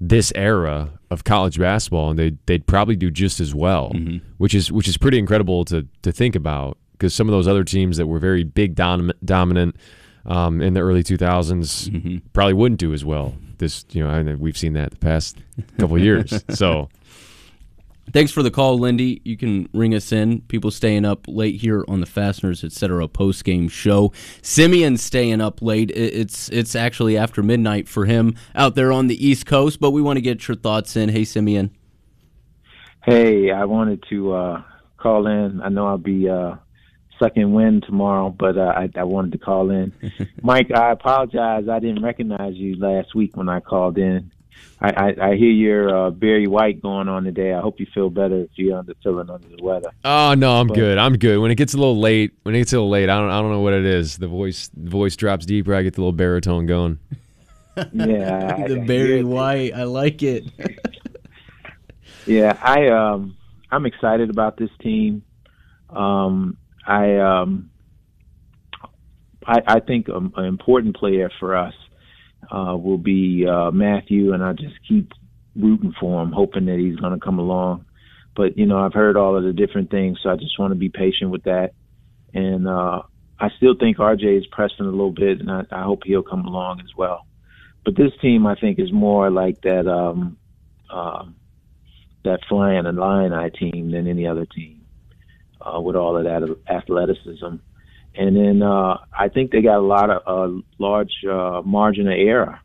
[0.00, 4.18] this era of college basketball, and they'd they'd probably do just as well, mm-hmm.
[4.38, 7.64] which is which is pretty incredible to to think about because some of those other
[7.64, 9.76] teams that were very big dominant dominant
[10.26, 12.16] um, in the early 2000s mm-hmm.
[12.32, 13.34] probably wouldn't do as well.
[13.58, 15.38] This you know we've seen that the past
[15.78, 16.88] couple years, so.
[18.12, 19.20] Thanks for the call, Lindy.
[19.24, 20.40] You can ring us in.
[20.42, 23.08] People staying up late here on the Fasteners Etc.
[23.08, 24.12] post game show.
[24.42, 25.90] Simeon staying up late.
[25.90, 29.80] It's it's actually after midnight for him out there on the East Coast.
[29.80, 31.08] But we want to get your thoughts in.
[31.08, 31.70] Hey, Simeon.
[33.04, 34.62] Hey, I wanted to uh,
[34.96, 35.60] call in.
[35.60, 36.56] I know I'll be uh,
[37.18, 39.92] sucking wind tomorrow, but uh, I, I wanted to call in.
[40.42, 41.68] Mike, I apologize.
[41.68, 44.30] I didn't recognize you last week when I called in.
[44.80, 47.54] I, I, I hear your uh, Barry White going on today.
[47.54, 49.90] I hope you feel better if you're under feeling under the weather.
[50.04, 50.98] Oh no, I'm but, good.
[50.98, 51.38] I'm good.
[51.38, 53.40] When it gets a little late, when it gets a little late, I don't I
[53.40, 54.18] don't know what it is.
[54.18, 55.74] The voice the voice drops deeper.
[55.74, 56.98] I get the little baritone going.
[57.92, 59.74] Yeah, the I, Barry I White.
[59.74, 60.44] I like it.
[62.26, 63.36] yeah, I um
[63.70, 65.22] I'm excited about this team.
[65.90, 67.68] Um, I um
[69.46, 71.74] I I think um, an important player for us
[72.50, 75.12] uh, will be uh, Matthew, and I just keep
[75.54, 77.84] rooting for him, hoping that he's going to come along.
[78.34, 80.78] But you know, I've heard all of the different things, so I just want to
[80.78, 81.72] be patient with that.
[82.34, 83.02] And uh,
[83.40, 86.46] I still think RJ is pressing a little bit, and I, I hope he'll come
[86.46, 87.26] along as well.
[87.84, 90.36] But this team, I think, is more like that um,
[90.90, 91.24] uh,
[92.24, 94.84] that Flying Illini team than any other team
[95.60, 97.56] uh, with all of that athleticism
[98.16, 102.14] and then uh, I think they got a lot of uh, large uh, margin of
[102.16, 102.60] error.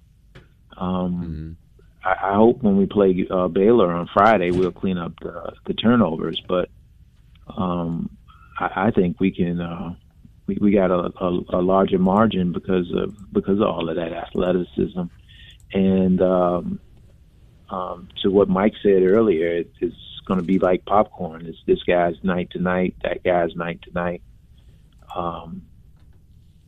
[0.77, 1.57] Um,
[2.03, 2.07] mm-hmm.
[2.07, 5.73] I, I, hope when we play uh, Baylor on Friday, we'll clean up the, the
[5.73, 6.41] turnovers.
[6.47, 6.69] But
[7.55, 8.17] um,
[8.59, 9.59] I, I, think we can.
[9.59, 9.95] Uh,
[10.47, 14.13] we, we got a, a, a, larger margin because of because of all of that
[14.13, 15.03] athleticism,
[15.73, 16.79] and um,
[17.69, 21.45] um, to what Mike said earlier, it, it's going to be like popcorn.
[21.45, 24.21] It's this guy's night tonight, that guy's night to night.
[25.15, 25.63] Um,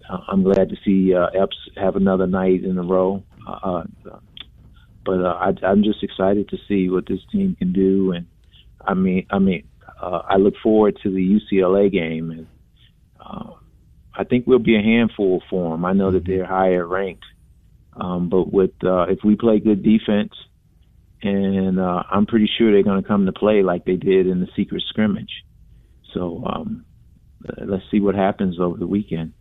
[0.10, 3.24] I'm glad to see uh, Epps have another night in a row.
[3.48, 4.20] Uh, uh,
[5.06, 8.26] but uh, I, I'm just excited to see what this team can do, and
[8.86, 9.68] I mean, I mean,
[10.02, 12.48] uh, I look forward to the UCLA game, and
[13.20, 13.52] uh,
[14.16, 15.86] I think we'll be a handful for them.
[15.86, 17.26] I know that they're higher ranked,
[17.96, 20.34] um, but with uh, if we play good defense,
[21.22, 24.40] and uh, I'm pretty sure they're going to come to play like they did in
[24.40, 25.44] the secret scrimmage.
[26.14, 26.86] So um,
[27.58, 29.34] let's see what happens over the weekend.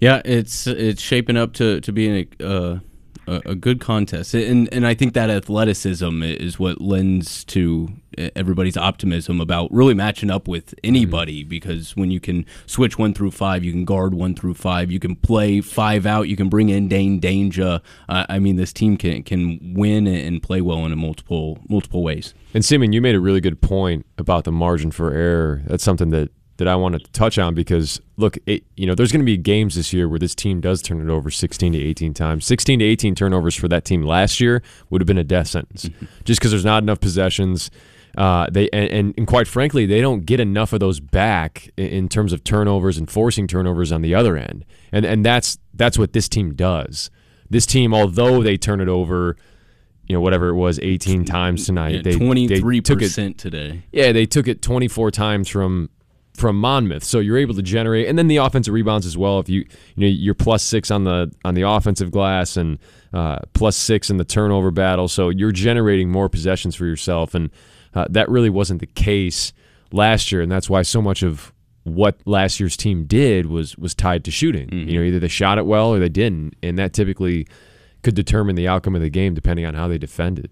[0.00, 2.78] Yeah, it's it's shaping up to to be a, uh,
[3.26, 7.88] a good contest, and and I think that athleticism is what lends to
[8.34, 11.42] everybody's optimism about really matching up with anybody.
[11.42, 11.48] Mm-hmm.
[11.48, 14.98] Because when you can switch one through five, you can guard one through five, you
[14.98, 17.82] can play five out, you can bring in Dain Dainja.
[18.08, 22.34] Uh, I mean, this team can can win and play well in multiple multiple ways.
[22.54, 25.62] And Simon, you made a really good point about the margin for error.
[25.66, 29.12] That's something that that I wanted to touch on because look, it, you know, there's
[29.12, 31.78] going to be games this year where this team does turn it over 16 to
[31.78, 32.44] 18 times.
[32.46, 35.86] 16 to 18 turnovers for that team last year would have been a death sentence,
[35.86, 36.06] mm-hmm.
[36.24, 37.70] just because there's not enough possessions.
[38.16, 42.08] Uh, they and, and, quite frankly, they don't get enough of those back in, in
[42.08, 46.14] terms of turnovers and forcing turnovers on the other end, and and that's that's what
[46.14, 47.10] this team does.
[47.48, 49.36] This team, although they turn it over,
[50.06, 51.94] you know, whatever it was, 18 times tonight.
[51.96, 53.84] Yeah, they 23% today.
[53.92, 55.88] Yeah, they took it 24 times from
[56.38, 57.04] from Monmouth.
[57.04, 59.40] So you're able to generate, and then the offensive rebounds as well.
[59.40, 62.78] If you you know you're plus six on the on the offensive glass and
[63.12, 67.50] uh, plus six in the turnover battle, so you're generating more possessions for yourself, and
[67.94, 69.52] uh, that really wasn't the case
[69.92, 71.52] last year, and that's why so much of
[71.84, 74.68] what last year's team did was was tied to shooting.
[74.68, 74.88] Mm-hmm.
[74.88, 77.46] You know, either they shot it well or they didn't, and that typically
[78.02, 80.50] could determine the outcome of the game depending on how they defended.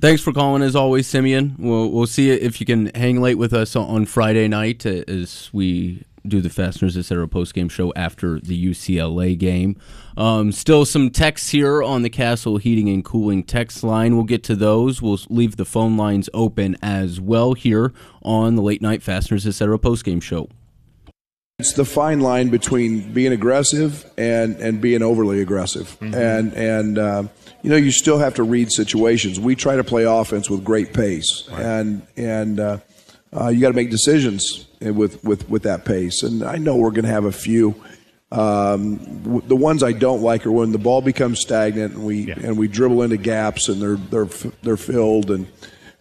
[0.00, 1.54] Thanks for calling as always, Simeon.
[1.58, 6.04] We'll we'll see if you can hang late with us on Friday night as we
[6.28, 7.26] do the Fasteners Etc.
[7.28, 9.76] post game show after the UCLA game.
[10.16, 14.16] Um, still some texts here on the Castle Heating and Cooling text line.
[14.16, 15.00] We'll get to those.
[15.00, 19.78] We'll leave the phone lines open as well here on the late night Fasteners Etc.
[19.78, 20.48] post game show.
[21.58, 26.14] It's the fine line between being aggressive and, and being overly aggressive, mm-hmm.
[26.14, 26.98] and and.
[26.98, 27.22] Uh,
[27.62, 29.40] you know, you still have to read situations.
[29.40, 31.62] We try to play offense with great pace, right.
[31.62, 32.78] and and uh,
[33.32, 36.22] uh, you got to make decisions with, with with that pace.
[36.22, 37.74] And I know we're going to have a few.
[38.30, 42.28] Um, w- the ones I don't like are when the ball becomes stagnant and we
[42.28, 42.34] yeah.
[42.40, 45.48] and we dribble into gaps and they're they're they're filled and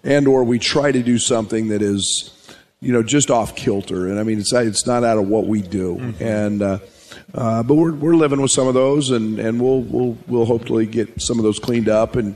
[0.03, 2.35] and or we try to do something that is
[2.86, 4.08] you know just off kilter.
[4.08, 5.95] And I mean, it's it's not out of what we do.
[5.95, 6.24] Mm-hmm.
[6.24, 6.80] And uh,
[7.34, 10.86] uh, but we're, we're living with some of those, and, and we'll, we'll, we'll hopefully
[10.86, 12.15] get some of those cleaned up.
[12.15, 12.36] And,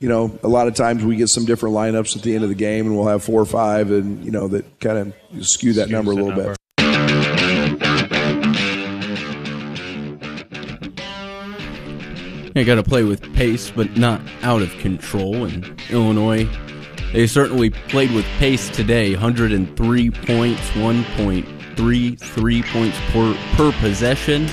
[0.00, 2.48] you know, a lot of times we get some different lineups at the end of
[2.48, 5.74] the game, and we'll have four or five, and, you know, that kind of skew
[5.74, 6.50] that number a little number.
[6.50, 6.58] bit.
[12.54, 15.44] You got to play with pace, but not out of control.
[15.44, 16.48] And Illinois,
[17.12, 23.72] they certainly played with pace today 103 points, 1 point three three points per, per
[23.80, 24.48] possession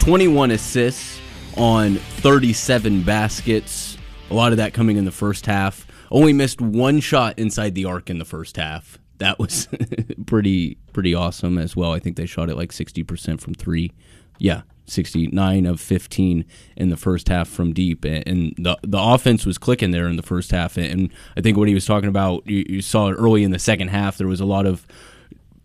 [0.00, 1.17] 21 assists
[1.58, 3.98] on 37 baskets.
[4.30, 5.86] A lot of that coming in the first half.
[6.10, 8.98] Only missed one shot inside the arc in the first half.
[9.18, 9.68] That was
[10.26, 11.92] pretty pretty awesome as well.
[11.92, 13.92] I think they shot it like 60% from 3.
[14.38, 16.44] Yeah, 69 of 15
[16.76, 20.22] in the first half from deep and the the offense was clicking there in the
[20.22, 23.44] first half and I think what he was talking about you, you saw it early
[23.44, 24.86] in the second half there was a lot of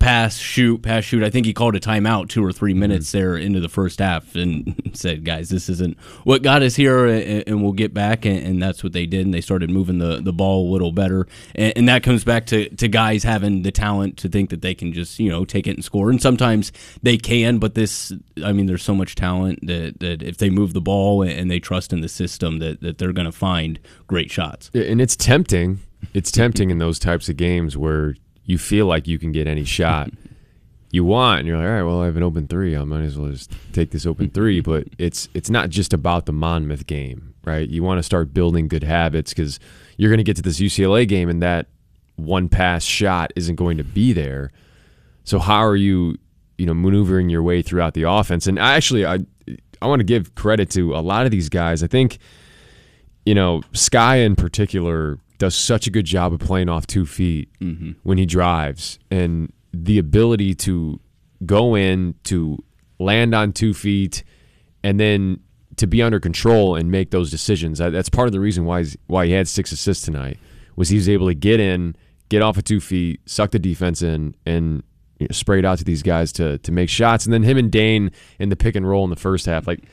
[0.04, 1.24] pass, shoot, pass, shoot.
[1.24, 3.18] I think he called a timeout two or three minutes mm-hmm.
[3.18, 7.44] there into the first half and said, "Guys, this isn't what got us here, and,
[7.48, 10.22] and we'll get back." And, and, that's what they did, and they started moving the,
[10.22, 11.28] the ball a little better.
[11.56, 14.74] And, and, that comes back to, to guys having the talent to think that they
[14.74, 16.10] can just you know take it and score.
[16.10, 16.72] And sometimes
[17.02, 18.12] they can, but this,
[18.44, 21.60] I mean, there's so much talent that, that if they move the ball and they
[21.60, 24.70] trust in the system, that that they're going to find great shots.
[24.74, 25.80] And it's tempting.
[26.14, 28.16] It's tempting in those types of games where
[28.46, 30.10] you feel like you can get any shot
[30.92, 33.04] you want and you're like all right well i have an open three i might
[33.04, 36.86] as well just take this open three but it's it's not just about the monmouth
[36.86, 39.60] game right you want to start building good habits because
[39.98, 41.68] you're going to get to this ucla game and that
[42.16, 44.52] one pass shot isn't going to be there
[45.24, 46.18] so how are you
[46.58, 48.48] you know maneuvering your way throughout the offense.
[48.48, 49.20] And I actually I
[49.82, 51.84] I want to give credit to a lot of these guys.
[51.84, 52.20] I think
[53.26, 57.50] you know Skyy in particular does such a good job of playing off two feet
[57.60, 57.92] Mm-hmm.
[58.04, 61.00] when he drives and the ability to
[61.46, 62.58] go in to
[63.00, 64.24] land on two feet
[64.84, 65.40] and then
[65.78, 67.80] to be under control and make those decisions.
[67.80, 70.38] That's part of the reason why he's, why he had six assists tonight
[70.76, 71.96] was he was able to get in,
[72.30, 74.84] get off of two feet, suck the defense in, and
[75.20, 77.26] you know, spray it out to these guys to to make shots.
[77.26, 79.84] And then him and Dain in the pick and roll in the first half, like.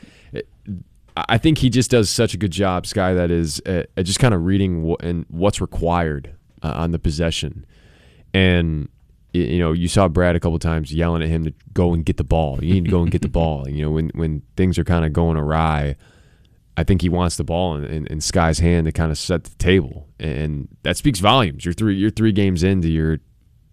[1.17, 3.15] I think he just does such a good job, Skyy.
[3.15, 7.67] That is uh, at just kind of reading and what's required uh, on the possession,
[8.33, 8.89] and
[9.33, 12.17] you know you saw Brad a couple times yelling at him to go and get
[12.17, 12.63] the ball.
[12.63, 13.69] You need to go and get the ball.
[13.69, 15.97] You know when when things are kind of going awry,
[16.77, 19.45] I think he wants the ball in, in, in Skyy's hand to kind of set
[19.45, 21.65] the table, and that speaks volumes.
[21.65, 23.19] You're three you're three games into your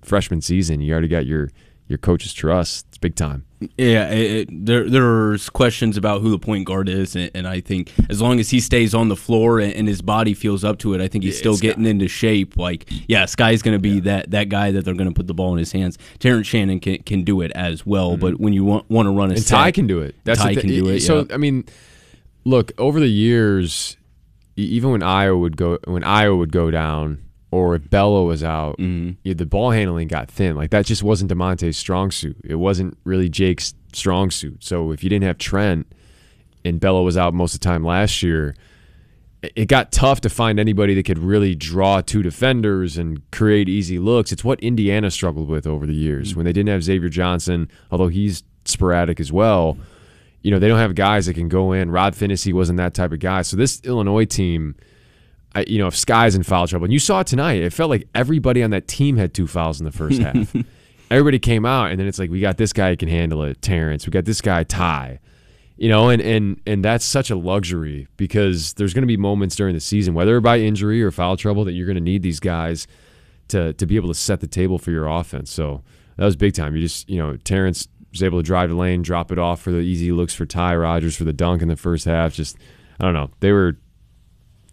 [0.01, 0.81] freshman season.
[0.81, 1.49] You already got your
[1.88, 2.85] your coach's trust.
[2.89, 3.45] It's big time.
[3.77, 7.59] Yeah, it, it, there there's questions about who the point guard is, and, and I
[7.59, 10.77] think as long as he stays on the floor and, and his body feels up
[10.79, 12.55] to it, I think he's Yeah, still it's getting into shape.
[12.55, 15.33] Like, yeah, Skyy's going to be that that guy that they're going to put the
[15.33, 15.97] ball in his hands.
[16.19, 18.21] Terrence Shannon can, can do it as well, mm-hmm.
[18.21, 20.13] but when you want want to run a and set, Ty can do it.
[20.23, 20.99] That's Ty the can do it.
[20.99, 21.33] So yeah.
[21.33, 21.65] I mean,
[22.45, 23.97] look over the years,
[24.55, 28.43] e- even when Iowa would go when Iowa would go down, or if Bella was
[28.43, 29.12] out, Mm-hmm.
[29.24, 30.56] yeah, the ball handling got thin.
[30.56, 32.38] Like that just wasn't Da'Monte's strong suit.
[32.43, 34.64] It wasn't really Jake's strong suit.
[34.64, 35.88] So if you didn't have Trent
[36.66, 38.54] and Bella was out most of the time last year,
[39.41, 44.00] it- got tough to find anybody that could really draw two defenders and create easy
[44.00, 44.32] looks.
[44.32, 48.08] It's what Indiana struggled with over the years when they didn't have Xavier Johnson, although
[48.10, 49.78] he's sporadic as well.
[50.41, 51.91] You know, they don't have guys that can go in.
[51.91, 53.41] Rob Phinisee wasn't that type of guy.
[53.43, 54.76] So this Illinois team,
[55.58, 57.89] I, you know, if Skyy's in foul trouble, and you saw it tonight, it felt
[57.89, 60.55] like everybody on that team had two fouls in the first half.
[61.10, 63.60] Everybody came out, and then it's like we got this guy who can handle it,
[63.62, 64.05] Terrence.
[64.05, 65.20] We got this guy, Ty.
[65.76, 69.55] You know, and and and that's such a luxury because there's going to be moments
[69.55, 72.39] during the season, whether by injury or foul trouble, that you're going to need these
[72.39, 72.86] guys
[73.47, 75.49] to to be able to set the table for your offense.
[75.49, 75.82] So
[76.18, 76.76] that was big time.
[76.76, 79.72] You just you know, Terrence was able to drive the lane, drop it off for
[79.72, 82.34] the easy looks for Ty Rodgers for the dunk in the first half.
[82.34, 82.58] Just
[82.99, 83.78] I don't know, they were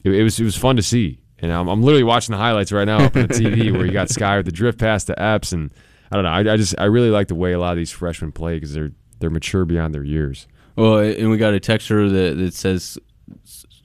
[0.05, 1.21] it, it was it was fun to see.
[1.41, 3.93] And I'm, I'm literally watching the highlights right now up on the TV where you
[3.93, 5.71] got Skyy with the drift pass to Epps, and
[6.11, 6.31] I don't know.
[6.31, 8.73] I, I just I really like the way a lot of these freshmen play because
[8.73, 10.47] they're they're mature beyond their years.
[10.77, 12.99] Well, and we got a texture that, that says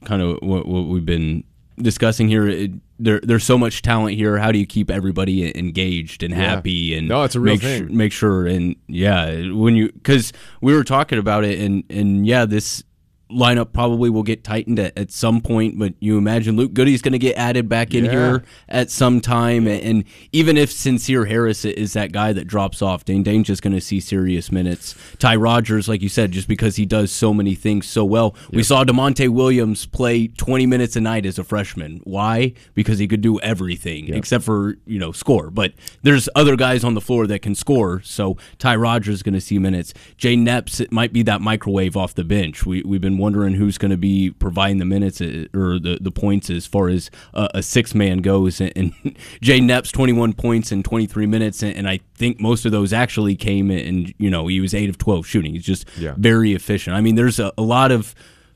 [0.06, 1.44] kind of what, what we've been
[1.78, 2.48] discussing here.
[2.48, 4.38] It, there, there's so much talent here.
[4.38, 6.56] How do you keep everybody engaged and Yeah.
[6.56, 7.88] happy and No, it's a real make thing.
[7.88, 12.26] Sure, make sure and yeah, when you because we were talking about it and and
[12.28, 12.84] yeah, this
[13.32, 15.78] lineup probably will get tightened at, at some point.
[15.78, 18.12] But you imagine Luke Goode's going to get added back in Yeah.
[18.12, 23.06] here at some time, and even if Sencire Harris is that guy that drops off,
[23.06, 24.96] Dain Dainja's just going to see serious minutes.
[25.18, 28.36] Ty Rodgers, like you said, just because he does so many things so well.
[28.52, 32.02] We saw Da'Monte Williams play 20 minutes a night as a freshman.
[32.04, 32.54] Why?
[32.76, 35.50] Because he could do everything except for you know score.
[35.50, 35.74] But
[36.04, 38.02] there's other guys on the floor that can score.
[38.04, 39.94] So Ty Rodgers is going to see minutes.
[40.18, 42.66] Jayden Epps, it might be that microwave off the bench.
[42.66, 46.12] We we've been wondering who's going to be providing the minutes uh, or the, the
[46.12, 48.60] points as far as uh, a six man goes.
[48.62, 48.94] And, and
[49.42, 53.36] Jayden Epps 21 points in 23 minutes, and, and I think most of those actually
[53.36, 54.14] came in.
[54.18, 55.54] You know, he was eight of 12 shooting.
[55.54, 56.16] He's just Yeah.
[56.18, 56.96] very efficient.
[56.96, 58.16] I mean, there's a, a lot of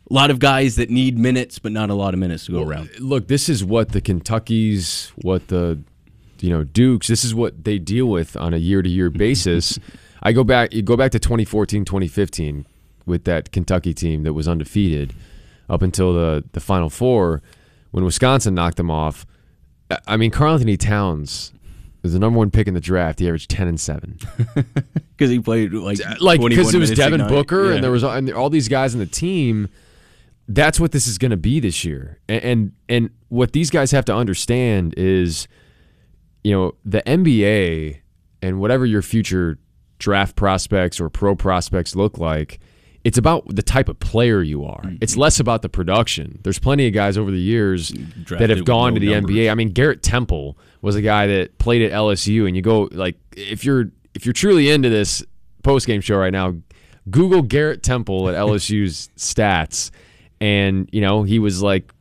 [0.10, 2.62] a lot of guys that need minutes, but not a lot of minutes to go
[2.64, 2.90] around.
[3.00, 5.80] Look, this is what the Kentuckies, what the
[6.40, 9.80] you know Dukes, this is what they deal with on a year to year basis.
[10.26, 12.66] I go back, you go back to 2014, 2015
[13.06, 15.14] with that Kentucky team that was undefeated
[15.70, 17.42] up until the the Final Four
[17.92, 19.26] when Wisconsin knocked them off.
[20.08, 21.54] I- mean, Karl-Anthony Towns
[22.02, 23.20] was the number one pick in the draft.
[23.20, 24.18] He averaged 10 and seven.
[25.16, 27.30] Because he played like like because it was Devin night.
[27.30, 27.76] Booker Yeah.
[27.76, 29.70] and there was and all these guys on the team.
[30.50, 33.92] That's what this is going to be this year, and, and and what these guys
[33.92, 35.48] have to understand is,
[36.44, 38.00] you know, the NBA
[38.42, 39.60] and whatever your future
[40.00, 42.60] draft prospects or pro prospects look like.
[43.04, 44.82] It's about the type of player you are.
[44.82, 44.98] Mm-hmm.
[45.02, 46.40] It's less about the production.
[46.44, 47.94] There's plenty of guys over the years
[48.30, 49.36] that have gone no to the numbers.
[49.36, 49.52] NBA.
[49.52, 53.18] I mean, Garrett Temple was a guy that played at LSU, and you go like
[53.36, 55.24] if you're if you're truly into this
[55.64, 56.56] post game show right now,
[57.10, 59.92] Google Garrett Temple at LSU's stats,
[60.40, 61.94] and you know he was like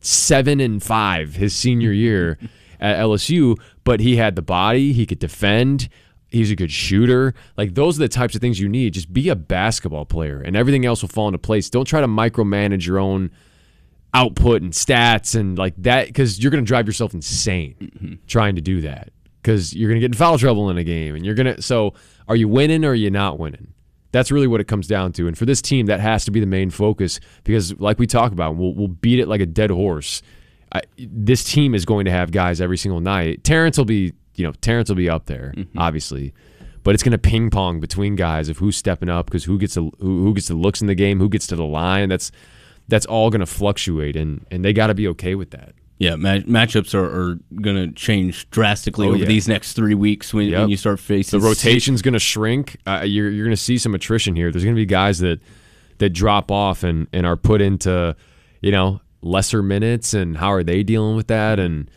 [0.00, 2.38] seven and five his senior year
[2.80, 5.88] at LSU, but he had the body, he could defend.
[6.28, 7.34] He's a good shooter.
[7.56, 8.94] Like those are the types of things you need.
[8.94, 11.70] Just be a basketball player, and everything else will fall into place.
[11.70, 13.30] Don't try to micromanage your own
[14.14, 18.14] output and stats and like that because you're going to drive yourself insane mm-hmm.
[18.26, 19.10] trying to do that
[19.42, 21.60] because you're going to get in foul trouble in a game and you're going to
[21.60, 21.92] so
[22.28, 23.72] Are you winning or are you not winning?
[24.12, 25.28] That's really what it comes down to.
[25.28, 28.32] And for this team, that has to be the main focus because, like we talk
[28.32, 30.22] about, we'll, we'll beat it like a dead horse.
[30.74, 33.42] I, this team is going to have guys every single night.
[33.44, 35.78] Terrence will be, you know, Terrence will be up there, Mm-hmm.
[35.78, 36.34] obviously,
[36.82, 39.74] but it's going to ping pong between guys of who's stepping up because who gets
[39.74, 42.08] the who, who gets the looks in the game, who gets to the line.
[42.08, 42.30] That's
[42.88, 45.74] that's all going to fluctuate, and and they got to be okay with that.
[46.00, 49.26] Yeah, ma- matchups are, are going to change drastically Oh, over yeah.
[49.26, 50.60] these next three weeks when, Yep.
[50.60, 52.76] when you start facing the rotation's going to shrink.
[52.86, 54.52] Uh, you're you're going to see some attrition here.
[54.52, 55.40] There's going to be guys that
[55.98, 58.14] that drop off and and are put into
[58.60, 61.58] you know lesser minutes, and how are they dealing with that?
[61.58, 61.90] And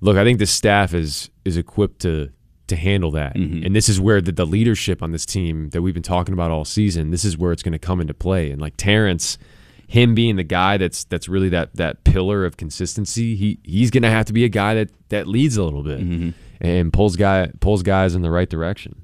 [0.00, 2.30] look, I think the staff is is equipped to
[2.68, 3.34] to handle that.
[3.64, 6.50] And this is where the, the leadership on this team that we've been talking about
[6.50, 7.10] all season.
[7.10, 8.50] This is where it's going to come into play.
[8.50, 9.38] And like Terrence.
[9.90, 14.10] Him being the guy that's that's really that that pillar of consistency, he he's gonna
[14.10, 17.82] have to be a guy that that leads a little bit and pulls guy pulls
[17.82, 19.02] guys in the right direction.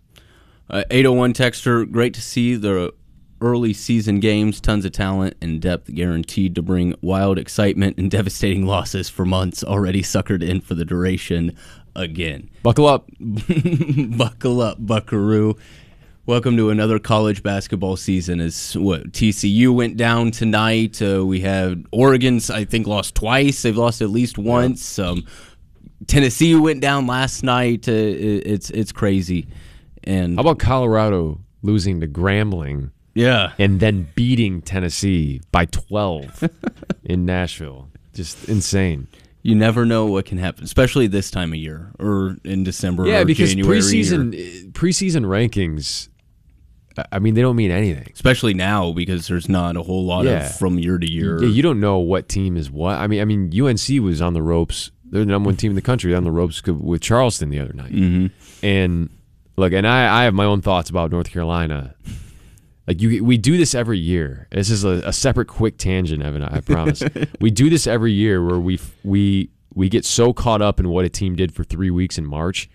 [0.69, 2.93] Uh, 801 Texter, great to see the
[3.41, 4.61] early season games.
[4.61, 9.63] Tons of talent and depth guaranteed to bring wild excitement and devastating losses for months
[9.65, 11.57] already suckered in for the duration
[11.97, 12.51] again.
[12.63, 13.09] Buckle up.
[13.19, 15.57] Buckle up, buckaroo.
[16.27, 18.41] Welcome to another college basketball season.
[18.41, 23.61] As what TCU went down tonight, uh, we have Oregon's I think lost twice.
[23.61, 24.99] They've lost at least once.
[24.99, 25.27] Um,
[26.07, 27.87] Tennessee went down last night.
[27.89, 29.49] Uh, it- it's it's crazy.
[30.03, 36.49] And How about Colorado losing to Grambling yeah, and then beating Tennessee by 12
[37.05, 37.89] in Nashville?
[38.13, 39.09] Just insane.
[39.43, 43.07] you never know what can happen, especially this time of year or in December.
[43.07, 46.09] Yeah, or because January preseason or- preseason rankings
[46.97, 48.09] I- I mean they don't mean anything.
[48.15, 50.47] especially now because there's not a whole lot Yeah.
[50.47, 51.43] of from year to year.
[51.43, 52.97] Yeah, you don't know what team is what.
[52.99, 54.93] I mean, I mean, UNC was on the ropes.
[55.11, 57.73] They're the number one team in the country on the ropes with Charleston the other
[57.73, 57.93] night.
[57.93, 58.27] Mm-hmm.
[58.65, 59.11] And
[59.57, 61.95] look, and I, I have my own thoughts about North Carolina.
[62.87, 64.47] Like you, we do this every year.
[64.51, 66.43] This is a, a separate quick tangent, Evan.
[66.45, 67.03] I promise.
[67.41, 71.05] we do this every year where we we we get so caught up in what
[71.05, 72.69] a team did for three weeks in March.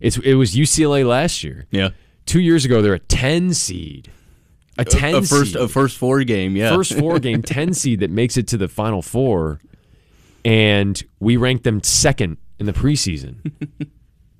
[0.00, 1.66] It's it was UCLA last year.
[1.70, 1.90] yeah,
[2.26, 4.10] Two years ago, they're a ten seed.
[4.76, 6.56] A ten a first seed a first four game.
[6.56, 9.60] Yeah, first four game 10 seed that makes it to the final four
[10.44, 13.52] and we ranked them second in the preseason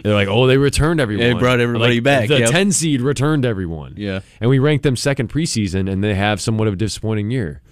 [0.03, 2.51] they're like oh they returned everyone They brought everybody Like, back, the yep.
[2.51, 4.21] 10 seed returned everyone Yeah.
[4.41, 7.63] and we ranked them second preseason and they have somewhat of a disappointing year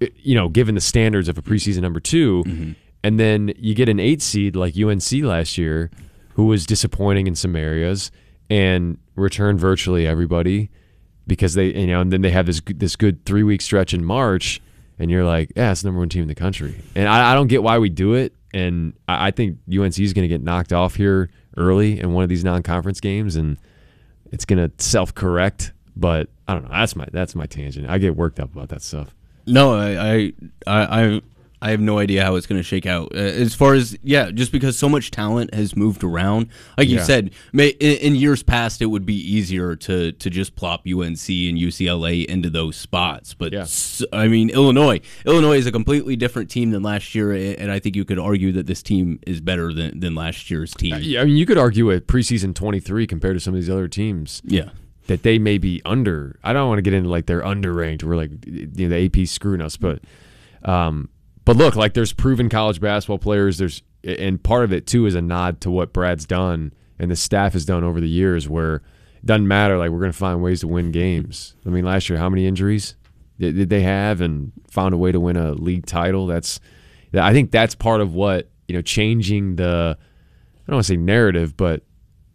[0.00, 2.72] It- you know given the standards of a preseason number 2 Mm-hmm.
[3.04, 5.90] and then you get an eight seed like unc last year
[6.34, 8.10] who was disappointing in some areas
[8.50, 10.70] and returned virtually everybody
[11.26, 14.04] because they you know and then they have this this good three week stretch in
[14.04, 14.60] March
[14.98, 17.34] and you're like yeah it's the number one team in the country and I, I
[17.34, 20.42] don't get why we do it and I, I think UNC is going to get
[20.42, 23.58] knocked off here early in one of these non conference games and
[24.30, 26.70] it's going to self correct but I don't know.
[26.70, 27.88] That's my that's my tangent.
[27.88, 29.14] I get worked up about that stuff.
[29.46, 30.32] No, I,
[30.66, 31.22] I, I,
[31.66, 33.12] I- have no idea how it's going to shake out.
[33.14, 36.98] Uh, as far as yeah, just because so much talent has moved around, like you
[37.00, 41.06] said, may, in, in years past, it would be easier to to just plop UNC
[41.28, 43.32] and UCLA into those spots.
[43.34, 43.66] But Yeah.
[44.12, 47.96] I mean, Illinois, Illinois is a completely different team than last year, and I think
[47.96, 50.96] you could argue that this team is better than than last year's team.
[51.00, 53.88] yeah, I mean you could argue a preseason 23 compared to some of these other
[53.88, 54.70] teams Yeah.
[55.06, 56.38] that they may be under.
[56.42, 58.02] I don't want to get into like they're underranked.
[58.02, 60.00] We're like you know the AP screwing us, but
[60.64, 61.08] um,
[61.52, 63.58] but look, like there's proven college basketball players.
[63.58, 67.16] There's and part of it too is a nod to what Brad's done and the
[67.16, 69.76] staff has done over the years, where it doesn't matter.
[69.76, 71.54] Like we're going to find ways to win games.
[71.66, 72.96] I mean, last year how many injuries
[73.38, 76.26] did, did they have and found a way to win a league title?
[76.26, 76.58] That's
[77.12, 80.96] I think that's part of what you know changing the I don't want to say
[80.96, 81.82] narrative, but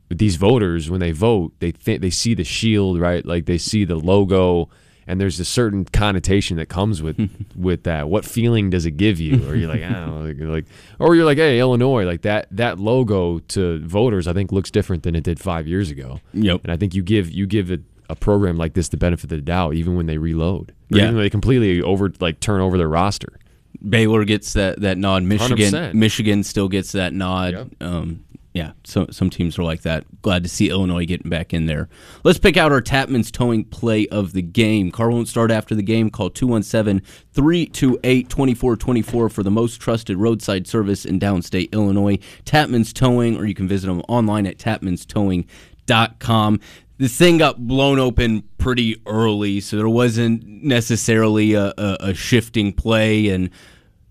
[0.10, 3.26] these voters when they vote, they think they see the shield, right?
[3.26, 4.70] Like they see the logo,
[5.08, 7.18] and there's a certain connotation that comes with
[7.56, 8.10] with that.
[8.10, 9.48] What feeling does it give you?
[9.50, 10.66] Or you're like, I don't know, like,
[11.00, 15.04] or you're like, hey, Illinois, like that that logo to voters, I think looks different
[15.04, 16.20] than it did five years ago.
[16.34, 16.62] Yep.
[16.64, 17.80] And I think you give you give a,
[18.10, 21.04] a program like this the benefit of the doubt, even when they reload, Yeah.
[21.04, 23.40] even when they completely over like turn over their roster.
[23.88, 25.22] Baylor gets that that nod.
[25.24, 25.94] Michigan 100%.
[25.94, 27.54] Michigan still gets that nod.
[27.54, 27.68] Yep.
[27.82, 28.24] Um,
[28.58, 30.04] yeah, so some teams are like that.
[30.24, 31.90] Glad to see Illinois getting back in there.
[32.24, 34.90] Let's pick out our Tapman's towing play of the game.
[34.90, 36.10] Car won't start after the game.
[36.10, 42.18] Call 217-328-2424 for the most trusted roadside service in downstate Illinois.
[42.46, 46.60] Tapman's Towing, or you can visit them online at tapmanstowing.com.
[46.98, 52.74] This thing got blown open pretty early, so there wasn't necessarily a, a, a shifting
[52.74, 53.52] play and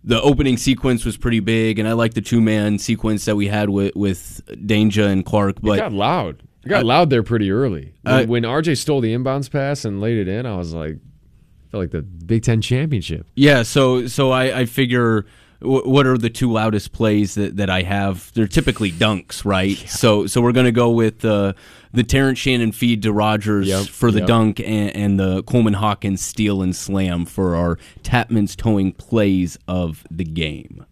[0.07, 3.49] the opening sequence was pretty big, and I like the two man sequence that we
[3.49, 5.57] had with with Dainja and Clark.
[5.59, 6.43] It But got loud.
[6.65, 7.93] It got loud there pretty early.
[8.03, 10.95] When, Uh, when RJ stole the inbounds pass and laid it in, I was like,
[10.95, 13.27] I felt like the Big Ten championship.
[13.35, 15.27] Yeah, so so I, I figure
[15.61, 18.31] what are the two loudest plays that, that I have?
[18.35, 19.77] They're typically dunks, right?
[19.77, 21.55] So so we're gonna go with uh,
[21.93, 24.29] the Terrence Shannon feed to Rodgers Yep, for the yep.
[24.29, 30.05] dunk and, and the Coleman Hawkins steal and slam for our Tapman's towing plays of
[30.11, 30.85] the game.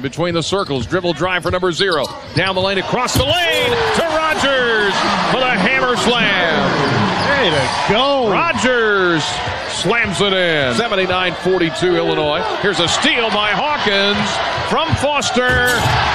[0.00, 2.06] Between the circles, dribble drive for number zero.
[2.34, 4.94] Down the lane, across the lane to Rodgers
[5.30, 7.12] for the hammer slam.
[7.28, 8.30] Way to go.
[8.30, 9.22] Rodgers
[9.82, 10.74] slams it in.
[10.74, 12.40] 79-42 Illinois.
[12.62, 14.30] Here's a steal by Hawkins
[14.70, 15.66] from Foster.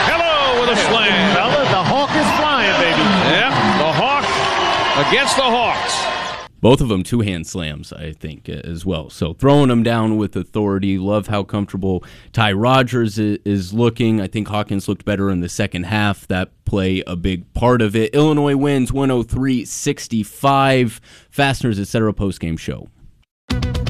[0.07, 1.35] Hello with a slam.
[1.35, 3.03] Fella, the Hawk is flying, baby.
[3.35, 3.51] Yep,
[3.83, 6.17] the Hawk against the Hawks.
[6.61, 9.09] Both of them two hand slams, I think, uh, as well.
[9.09, 10.97] So throwing them down with authority.
[10.97, 14.21] Love how comfortable Ty Rodgers is looking.
[14.21, 16.25] I think Hawkins looked better in the second half.
[16.27, 18.15] That play a big part of it.
[18.15, 21.01] Illinois wins 103 65.
[21.29, 22.13] Fasteners, etc.
[22.13, 22.87] post game show.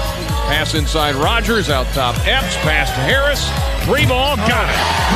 [0.49, 3.44] Pass inside Rodgers, out top Epps, pass to Harris.
[3.84, 5.09] Three ball, got it.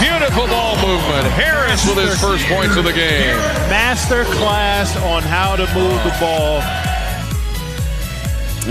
[0.00, 1.26] Beautiful ball movement.
[1.34, 3.36] Harris with his first points of the game.
[3.68, 6.58] Master class on how to move the ball.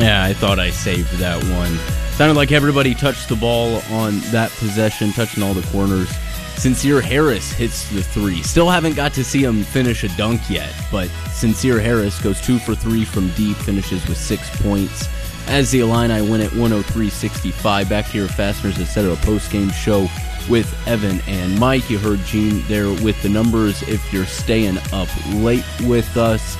[0.02, 1.78] Yeah, I thought I saved that one.
[2.16, 6.10] Sounded like everybody touched the ball on that possession, touching all the corners.
[6.56, 8.42] Sencire Harris hits the three.
[8.42, 12.58] Still haven't got to see him finish a dunk yet, but Sencire Harris goes two
[12.58, 15.08] for three from deep, finishes with six points.
[15.48, 17.90] As the Illini win at 103.65.
[17.90, 20.08] Back to your Fasteners instead of a post game show
[20.50, 21.90] with Evan and Mike.
[21.90, 26.58] You heard Gene there with the numbers if you're staying up late with us.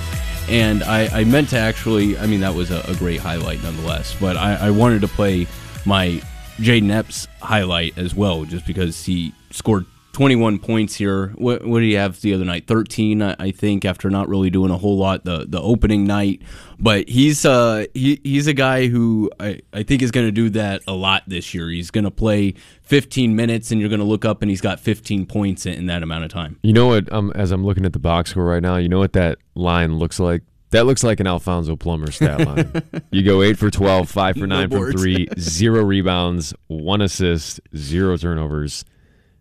[0.50, 4.16] And I, I meant to actually, I mean, that was a, a great highlight nonetheless,
[4.20, 5.48] but I, I wanted to play
[5.86, 6.22] my
[6.58, 9.86] Jayden Epps highlight as well, just because he scored
[10.18, 11.28] 21 points here.
[11.36, 12.66] What, what did he have the other night?
[12.66, 16.42] 13, I, I think, after not really doing a whole lot the, the opening night.
[16.80, 20.50] But he's uh he, he's a guy who I, I think is going to do
[20.50, 21.70] that a lot this year.
[21.70, 24.80] He's going to play 15 minutes, and you're going to look up and he's got
[24.80, 26.58] 15 points in, in that amount of time.
[26.64, 27.14] You know what?
[27.14, 30.00] Um, as I'm looking at the box score right now, you know what that line
[30.00, 30.42] looks like?
[30.72, 32.82] That looks like an Alfonso Plummer stat line.
[33.12, 35.00] you go eight for 12, five for No nine from boards.
[35.00, 38.84] three, zero rebounds, one assist, zero turnovers.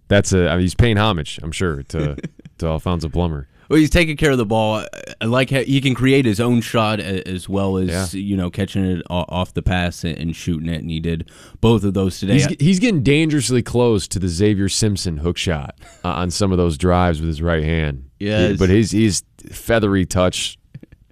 [0.09, 0.49] That's a.
[0.49, 2.17] I mean, he's paying homage, I'm sure, to
[2.59, 3.49] to Alfonso Plummer.
[3.69, 4.77] Well, he's taking care of the ball.
[5.21, 8.21] I- like how he can create his own shot as well as Yeah.
[8.21, 11.31] you know catching it off the pass and- shooting it, and he did
[11.61, 12.35] both of those today.
[12.35, 16.59] He's, he's getting dangerously close to the Xavier Simpson hook shot uh, on some of
[16.59, 18.09] those drives with his right hand.
[18.21, 18.59] Yes.
[18.59, 20.59] but his his feathery touch,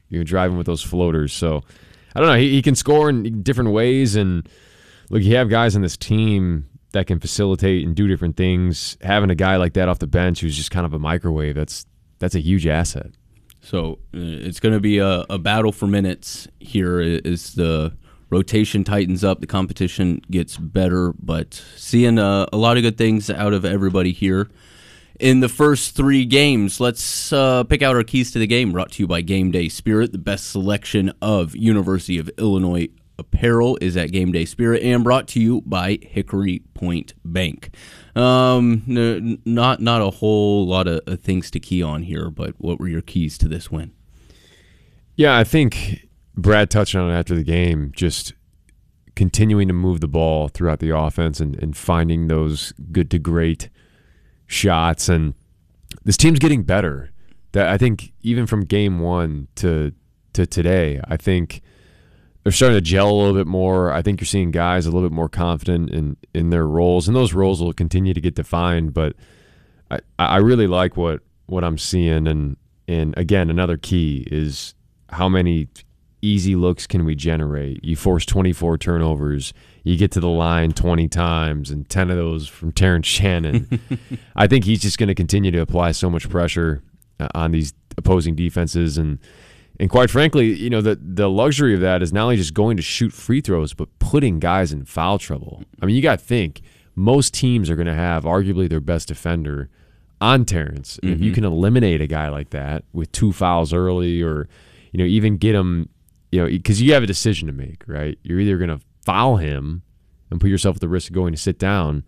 [0.09, 1.33] you know, driving with those floaters.
[1.33, 1.63] So
[2.15, 2.37] I don't know.
[2.39, 4.49] He, he can score in different ways, and
[5.11, 8.97] look, you have guys on this team that can facilitate and do different things.
[9.03, 11.87] Having a guy like that off the bench who's just kind of a microwave, that's
[12.19, 13.11] that's a huge asset.
[13.61, 17.97] So uh, it's going to be a, a battle for minutes here as the
[18.31, 23.31] rotation tightens up, the competition gets better, but seeing uh, a lot of good things
[23.31, 24.51] out of everybody here.
[25.21, 28.73] In the first three games, let's uh, pick out our keys to the game.
[28.73, 30.11] Brought to you by Game Day Spirit.
[30.11, 32.89] The best selection of University of Illinois
[33.19, 37.75] apparel is at Game Day Spirit, and brought to you by Hickory Point Bank.
[38.17, 38.83] Um,
[39.45, 42.89] not not a whole lot of, of things to key on here, but what were
[42.89, 43.93] your keys to this win?
[45.17, 48.35] Yeah, I think Brad touched on it after the game, just
[49.15, 53.69] continuing to move the ball throughout the offense and, and finding those good to great
[54.47, 55.09] shots.
[55.09, 55.35] And
[56.05, 57.11] this team's getting better.
[57.53, 59.93] That I think even from game one to
[60.33, 61.62] to today, I think
[62.45, 63.91] they're starting to gel a little bit more.
[63.91, 67.17] I think you're seeing guys a little bit more confident in in their roles, and
[67.17, 68.95] those roles will continue to get defined.
[68.95, 69.17] But
[69.91, 74.75] I, I really like what what I'm seeing, and And again, another key is
[75.09, 75.69] how many
[76.21, 77.85] easy looks can we generate?
[77.85, 82.49] You force 24 turnovers, you get to the line 20 times, and 10 of those
[82.49, 83.81] from Terrence Shannon.
[84.37, 86.83] I think he's just going to continue to apply so much pressure
[87.21, 89.19] uh, on these opposing defenses and
[89.81, 92.77] and quite frankly, you know, the the luxury of that is not only just going
[92.77, 95.64] to shoot free throws, but putting guys in foul trouble.
[95.83, 96.62] I mean, you got to think
[96.95, 99.68] most teams are going to have arguably their best defender
[100.20, 100.99] on Terrence.
[100.99, 101.12] Mm-hmm.
[101.12, 104.49] If you can eliminate a guy like that with two fouls early, or
[104.93, 105.89] you know, even get him,
[106.31, 108.16] you know, because you have a decision to make, right?
[108.22, 109.83] You're either going to foul him
[110.31, 112.05] and put yourself at the risk of going to sit down,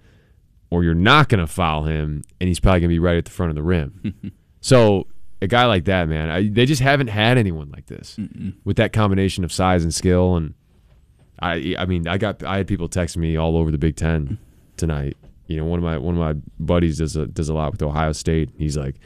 [0.70, 3.24] or you're not going to foul him and he's probably going to be right at
[3.24, 4.32] the front of the rim.
[4.60, 5.06] so
[5.42, 8.54] a guy like that, man, I, they just haven't had anyone like this Mm-mm.
[8.64, 10.36] with that combination of size and skill.
[10.36, 10.54] And
[11.40, 14.26] I, I mean, I got I had people text me all over the Big Ten
[14.26, 14.38] mm.
[14.76, 15.16] tonight.
[15.46, 17.82] You know, one of my one of my buddies does a does a lot with
[17.82, 18.50] Ohio State.
[18.56, 18.96] He's like,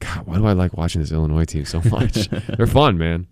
[0.00, 2.28] God, why do I like watching this Illinois team so much?
[2.56, 3.26] They're fun, man.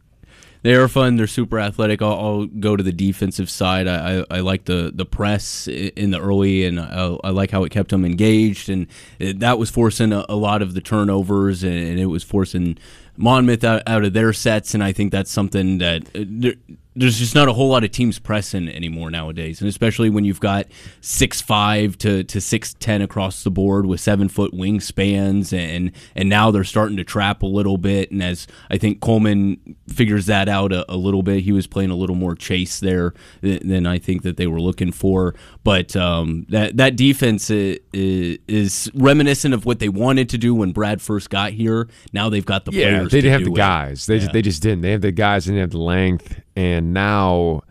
[0.64, 1.16] They are fun.
[1.16, 2.00] They're super athletic.
[2.00, 3.86] I'll, I'll go to the defensive side.
[3.86, 7.64] I, I, I, like the, the press in the early, and I, I like how
[7.64, 8.70] it kept them engaged.
[8.70, 8.86] And
[9.18, 12.78] that was forcing a, a, lot of the turnovers, and, and it was forcing
[13.18, 14.72] Monmouth out, out of their sets.
[14.72, 18.18] And I think that's something that uh, there's just not a whole lot of teams
[18.18, 20.66] pressing anymore nowadays, and especially when you've got
[21.00, 26.28] six five to to six ten across the board with seven foot wingspans, and and
[26.28, 28.12] now they're starting to trap a little bit.
[28.12, 31.90] And as I think Coleman figures that out a, a little bit, he was playing
[31.90, 35.34] a little more chase there than I think that they were looking for.
[35.64, 40.72] But um, that that defense is, is, reminiscent of what they wanted to do when
[40.72, 41.88] Brad first got here.
[42.12, 43.10] Now they've got the yeah, players.
[43.10, 44.06] they didn't have the guys.
[44.06, 44.20] They yeah.
[44.20, 44.82] just, they just didn't.
[44.82, 45.48] They have the guys.
[45.48, 47.62] And they didn't have the length and now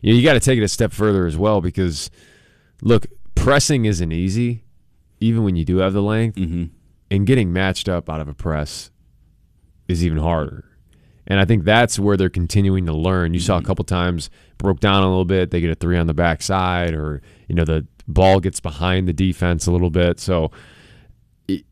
[0.00, 2.10] you, know, you got to take it a step further as well because
[2.82, 4.64] look, pressing isn't easy,
[5.20, 6.66] even when you do have the length, mm-hmm.
[7.10, 8.90] and getting matched up out of a press
[9.88, 10.64] is even harder.
[11.26, 13.34] And I think that's where they're continuing to learn.
[13.34, 13.46] You mm-hmm.
[13.46, 15.50] saw a couple times broke down a little bit.
[15.50, 19.12] They get a three on the backside, or you know the ball gets behind the
[19.12, 20.20] defense a little bit.
[20.20, 20.50] So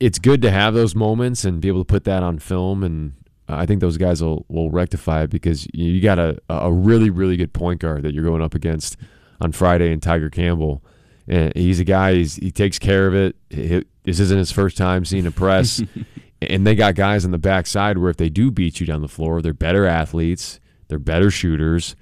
[0.01, 3.13] it's good to have those moments and be able to put that on film and
[3.49, 7.37] I think those guys will, will rectify it because you got a, a really, really
[7.37, 8.97] good point guard that you're going up against
[9.41, 10.83] on Friday in Tiger Campbell.
[11.29, 13.37] And he's a guy, he's, he takes care of it.
[13.51, 15.83] He, this isn't his first time seeing a press.
[16.43, 19.09] and they got guys on the backside where if they do beat you down the
[19.09, 21.97] floor, they're better athletes, they're better shooters.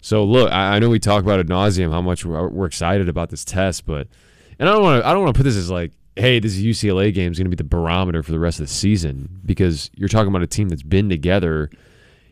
[0.00, 3.08] So look, I, I know we talk about ad nauseum how much we're, we're excited
[3.08, 4.08] about this test, but
[4.58, 6.56] and I don't want to I don't want to put this as like hey, this
[6.56, 9.90] UCLA game is going to be the barometer for the rest of the season because
[9.94, 11.70] you're talking about a team that's been together.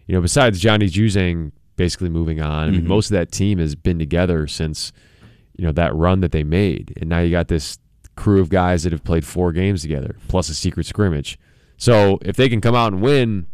[0.07, 2.89] You know, besides Johnny Juzang basically moving on, I mean, mm-hmm.
[2.89, 4.93] most of that team has been together since
[5.57, 7.79] you know that run that they made, and now you got this
[8.17, 11.39] crew of guys that have played four games together plus a secret scrimmage.
[11.77, 13.47] So if they can come out and win,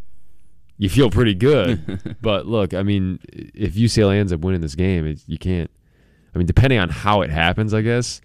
[0.77, 2.17] you feel pretty good.
[2.21, 5.69] but look, I mean, if UCLA ends up winning this game, it, you can't.
[6.33, 8.21] I mean, depending on how it happens, I guess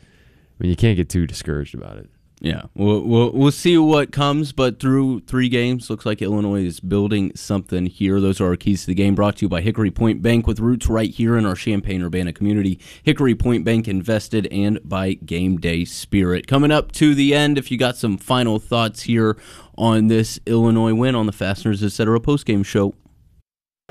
[0.58, 2.10] I mean, you can't get too discouraged about it.
[2.40, 6.78] Yeah, we'll, we'll, we'll see what comes, but through three games, looks like Illinois is
[6.78, 8.20] building something here.
[8.20, 9.16] Those are our keys to the game.
[9.16, 12.32] Brought to you by Hickory Point Bank, with roots right here in our Champaign Urbana
[12.32, 12.78] community.
[13.02, 16.46] Hickory Point Bank invested, and by Game Day Spirit.
[16.46, 19.36] Coming up to the end, if you got some final thoughts here
[19.76, 22.20] on this Illinois win on the Fasteners Etc.
[22.20, 22.94] postgame show.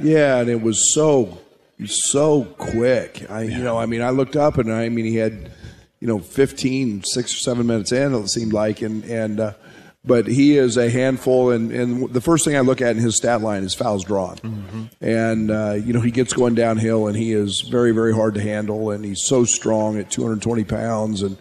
[0.01, 1.39] Yeah, and it was so
[1.85, 3.29] so quick.
[3.29, 5.51] I you know, I mean, I looked up and I mean, he had
[5.99, 8.81] you know, 15, six or seven minutes in, it seemed like.
[8.81, 9.53] And, and, uh,
[10.05, 11.51] but he is a handful.
[11.51, 14.37] And, and the first thing I look at in his stat line is fouls drawn.
[14.37, 14.83] Mm-hmm.
[15.01, 18.41] And, uh, you know, he gets going downhill and he is very, very hard to
[18.41, 18.91] handle.
[18.91, 21.37] And he's so strong at 220 pounds and,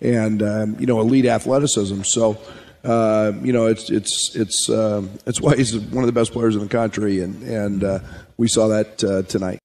[0.00, 2.02] and, um, you know, elite athleticism.
[2.02, 2.38] So,
[2.86, 6.54] uh, you know, it's it's it's um, it's why he's one of the best players
[6.54, 7.98] in the country, and and uh,
[8.36, 9.58] we saw that uh, tonight.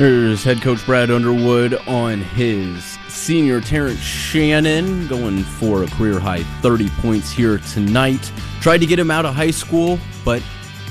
[0.00, 6.42] Here's head coach Brad Underwood on his senior Terrence Shannon going for a career high
[6.62, 8.32] 30 points here tonight.
[8.62, 10.42] Tried to get him out of high school, but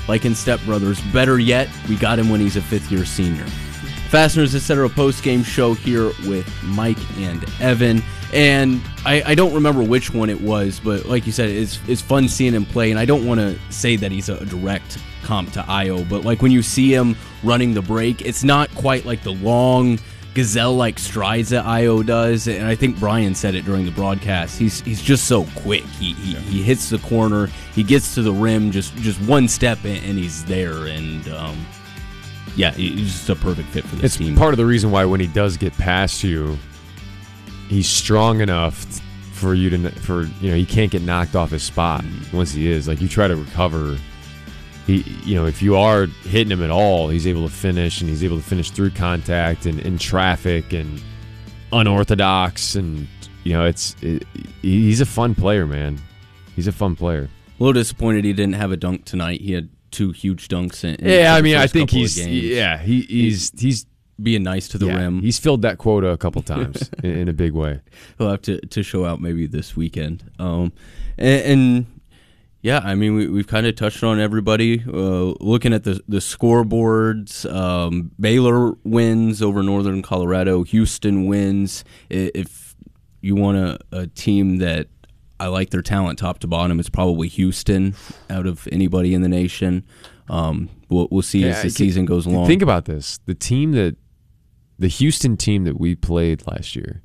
[0.06, 3.44] like in Step Brothers, better yet, we got him when he's a fifth year senior.
[4.10, 4.88] Fasteners Etc.
[4.88, 8.04] post game show here with Mike and Evan.
[8.32, 12.00] And I, I, don't remember which one it was, but like you said, it's, it's
[12.00, 12.90] fun seeing him play.
[12.90, 16.40] And I don't want to say that he's a direct comp to Ayo, but like
[16.40, 19.98] when you see him running the break, it's not quite like the long
[20.34, 22.46] gazelle like strides that Ayo does.
[22.46, 24.58] And I think Brian said it during the broadcast.
[24.58, 25.84] He's he's just so quick.
[25.84, 29.78] He he, he hits the corner, he gets to the rim, just just one step
[29.84, 30.86] and he's there.
[30.86, 31.66] And um,
[32.56, 34.36] yeah, he's just a perfect fit for this it's team.
[34.36, 36.58] part of the reason why when he does get past you,
[37.70, 39.00] he's strong enough
[39.32, 42.36] for you to for you know he can't get knocked off his spot mm-hmm.
[42.36, 43.96] once he is like you try to recover.
[44.86, 48.10] He you know if you are hitting him at all, he's able to finish and
[48.10, 51.00] he's able to finish through contact and in traffic and
[51.72, 53.06] unorthodox and
[53.44, 54.26] you know it's it,
[54.60, 55.98] he's a fun player, man.
[56.56, 57.30] He's a fun player.
[57.58, 59.40] A little disappointed he didn't have a dunk tonight.
[59.40, 60.82] He had two huge dunks.
[60.82, 63.86] In, in yeah, I mean, I think he's yeah he, he's he's
[64.22, 65.20] being nice to the yeah, rim.
[65.20, 67.80] He's filled that quota a couple times in, in a big way.
[68.18, 70.30] He'll have to, to show out maybe this weekend.
[70.38, 70.72] Um,
[71.18, 71.86] and, and
[72.62, 74.84] yeah, I mean, we, we've kind of touched on everybody.
[74.86, 80.62] Uh, looking at the, the scoreboards, um, Baylor wins over Northern Colorado.
[80.64, 81.84] Houston wins.
[82.10, 82.74] If
[83.22, 84.88] you want a, a team that
[85.38, 87.94] I like their talent top to bottom, it's probably Houston
[88.28, 89.86] out of anybody in the nation.
[90.28, 92.46] Um, we'll, we'll see as the I- season goes along.
[92.46, 93.96] Think about this: the team that,
[94.80, 97.02] the Houston team that we played last year,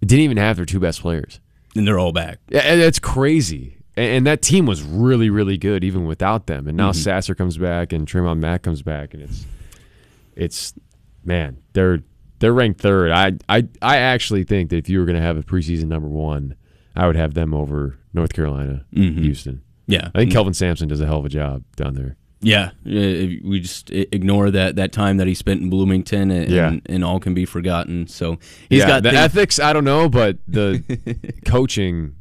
[0.00, 1.40] didn't even have their two best players,
[1.74, 2.38] and they're all back.
[2.50, 3.74] Yeah, that's crazy.
[3.96, 6.68] And, that team was really, really good even without them.
[6.68, 6.94] And now Mhm.
[7.02, 9.44] Sasser comes back, and Tramon Mark comes back, and it's,
[10.36, 10.74] it's,
[11.24, 12.02] man, they're
[12.38, 13.10] they're ranked third.
[13.10, 16.06] I I I actually think that if you were going to have a preseason number
[16.06, 16.54] one,
[16.94, 19.18] I would have them over North Carolina, Mhm.
[19.18, 19.62] Houston.
[19.88, 20.10] Yeah.
[20.14, 20.34] I think Mm.
[20.34, 22.16] Kelvin Sampson does a hell of a job down there.
[22.40, 26.68] Yeah, we just ignore that, that time that he spent in Bloomington, and, Yeah.
[26.68, 28.06] and, and all can be forgotten.
[28.06, 28.38] So
[28.70, 29.58] he's yeah, got the things- ethics.
[29.58, 30.82] I don't know, but the
[31.46, 32.14] coaching.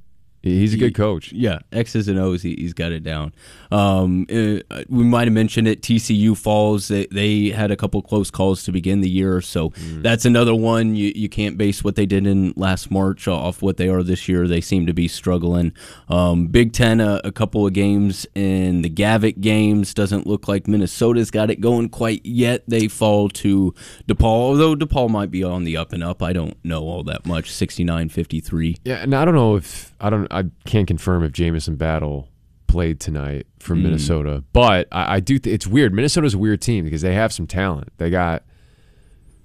[0.49, 1.31] He's a good coach.
[1.31, 3.33] Yeah, X's and O's, he, he's got it down.
[3.71, 5.81] Um, uh, we might have mentioned it.
[5.81, 6.87] TCU falls.
[6.87, 10.01] They, they had a couple close calls to begin the year, so Mm.
[10.01, 10.95] that's another one.
[10.95, 14.27] You you can't base what they did in last March off what they are this
[14.27, 14.47] year.
[14.47, 15.73] They seem to be struggling.
[16.09, 20.67] Um, Big Ten, a, a couple of games in the Gavitt games doesn't look like
[20.67, 22.63] Minnesota's got it going quite yet.
[22.67, 23.73] They fall to
[24.07, 26.23] DePaul, although DePaul might be on the up and up.
[26.23, 27.51] I don't know all that much.
[27.51, 28.77] 69-53.
[28.83, 30.27] Yeah, and I don't know if I don't.
[30.31, 32.29] I can't confirm if Jamison Battle
[32.67, 33.83] played tonight for Mm.
[33.83, 35.39] Minnesota, but I, I do.
[35.39, 35.93] Th- it's weird.
[35.93, 37.89] Minnesota's a weird team because they have some talent.
[37.97, 38.43] They got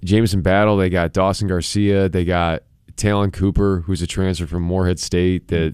[0.03, 0.77] Jamison Battle.
[0.77, 2.09] They got Dawson Garcia.
[2.09, 2.63] They got
[2.95, 5.73] Ta'lon Cooper, who's a transfer from Morehead State that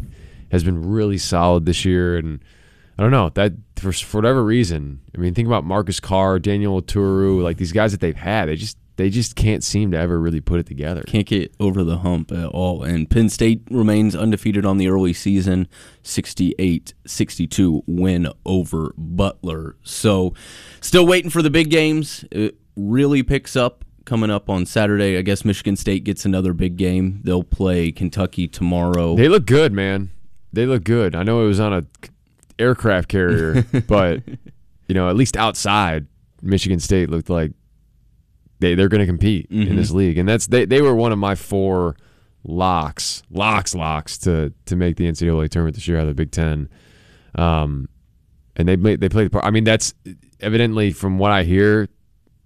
[0.52, 2.18] has been really solid this year.
[2.18, 2.40] And
[2.98, 5.02] I don't know that for, for whatever reason.
[5.16, 8.48] I mean, think about Marcus Carr, Daniel Oturu, like these guys that they've had.
[8.50, 11.04] They just they just can't seem to ever really put it together.
[11.08, 12.84] Can't get over the hump at all.
[12.84, 15.70] And Penn State remains undefeated on the early season,
[16.04, 19.78] 68 62 win over Butler.
[19.84, 20.34] So,
[20.82, 22.26] still waiting for the big games.
[22.30, 25.18] It really picks up coming up on Saturday.
[25.18, 27.22] I guess Michigan State gets another big game.
[27.24, 29.16] They'll play Kentucky tomorrow.
[29.16, 30.12] They look good, man.
[30.52, 31.16] They look good.
[31.16, 31.86] I know it was on a
[32.62, 34.24] aircraft carrier, but
[34.90, 36.06] you know, at least outside,
[36.42, 37.54] Michigan State looked like
[38.60, 41.18] they they're going to compete in this league, and that's they they were one of
[41.18, 41.96] my four
[42.44, 46.32] locks, locks, locks to to make the NCAA tournament this year out of the Big
[46.32, 46.70] Ten.
[47.36, 47.90] Um,
[48.56, 49.46] and they played they played the part.
[49.46, 49.94] I mean, that's
[50.40, 51.88] evidently from what I hear,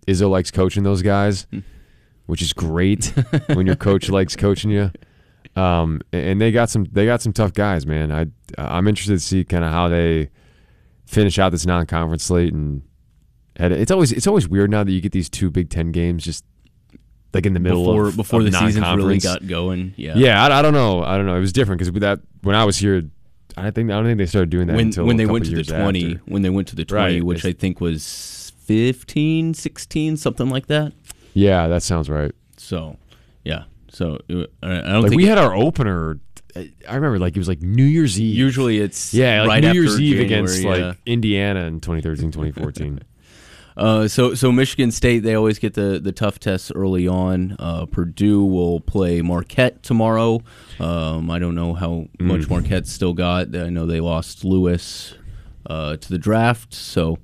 [0.08, 1.48] Izzo likes coaching those guys,
[2.28, 3.06] which is great
[3.54, 4.92] when your coach likes coaching you.
[5.56, 8.12] Um, and they got some they got some tough guys, man.
[8.12, 10.30] I I'm interested to see kind of how they
[11.06, 12.82] finish out this non-conference slate and
[13.56, 16.44] It's always it's always weird now that you get these two Big Ten games just
[17.34, 19.94] like in the middle before of before of the season really got going.
[19.98, 20.14] Yeah.
[20.16, 21.04] Yeah, I, I don't know.
[21.04, 21.36] I don't know.
[21.36, 23.04] It was different because that when I was here,
[23.58, 25.52] I think I don't think they started doing that when until when they went to
[25.56, 26.22] the 20 after.
[26.26, 27.24] when they went to the 20 Right.
[27.24, 30.94] which i think was 15 16 something like that
[31.34, 32.32] Yeah, that sounds right.
[32.58, 32.98] so
[33.44, 36.20] yeah so uh, i I don't like think we had our opener.
[36.56, 38.36] I remember like it was like New Year's Eve.
[38.38, 40.70] Usually it's yeah, like right New Year's Eve January, against yeah.
[40.70, 43.00] like Indiana in 2013, 2014.
[43.76, 47.56] Uh, so so Michigan State they always get the, the tough tests early on.
[47.60, 50.42] Uh, Purdue will play Marquette tomorrow.
[50.80, 52.50] Um, I don't know how much Mm.
[52.50, 53.56] Marquette's still got.
[53.56, 55.16] I know they lost Lewis
[55.66, 56.74] uh, to the draft.
[56.74, 57.18] So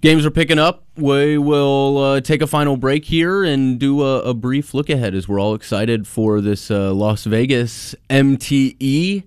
[0.00, 0.84] games are picking up.
[0.96, 5.14] We will uh, take a final break here and do a, a brief look ahead
[5.14, 9.24] as we're all excited for this uh, Las Vegas MTE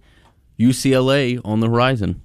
[0.59, 2.21] UCLA on the horizon.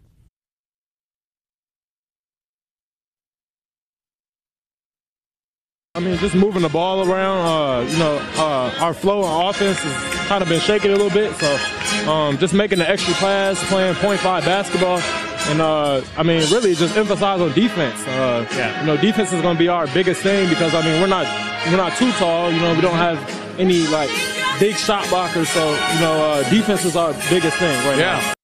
[5.95, 7.39] I mean, just moving the ball around.
[7.47, 11.11] Uh, you know, uh, our flow on offense has kind of been shaking a little
[11.11, 11.35] bit.
[11.37, 14.99] So, um, just making the extra pass, playing point five basketball,
[15.51, 18.01] and uh, I mean, really just emphasize on defense.
[18.07, 18.81] Uh, Yeah.
[18.81, 21.27] You know, defense is going to be our biggest thing because I mean, we're not
[21.67, 22.53] we're not too tall.
[22.53, 23.19] You know, we don't have
[23.59, 24.11] any like
[24.61, 25.47] big shot blockers.
[25.47, 28.38] So, you know, uh, defense is our biggest thing right now.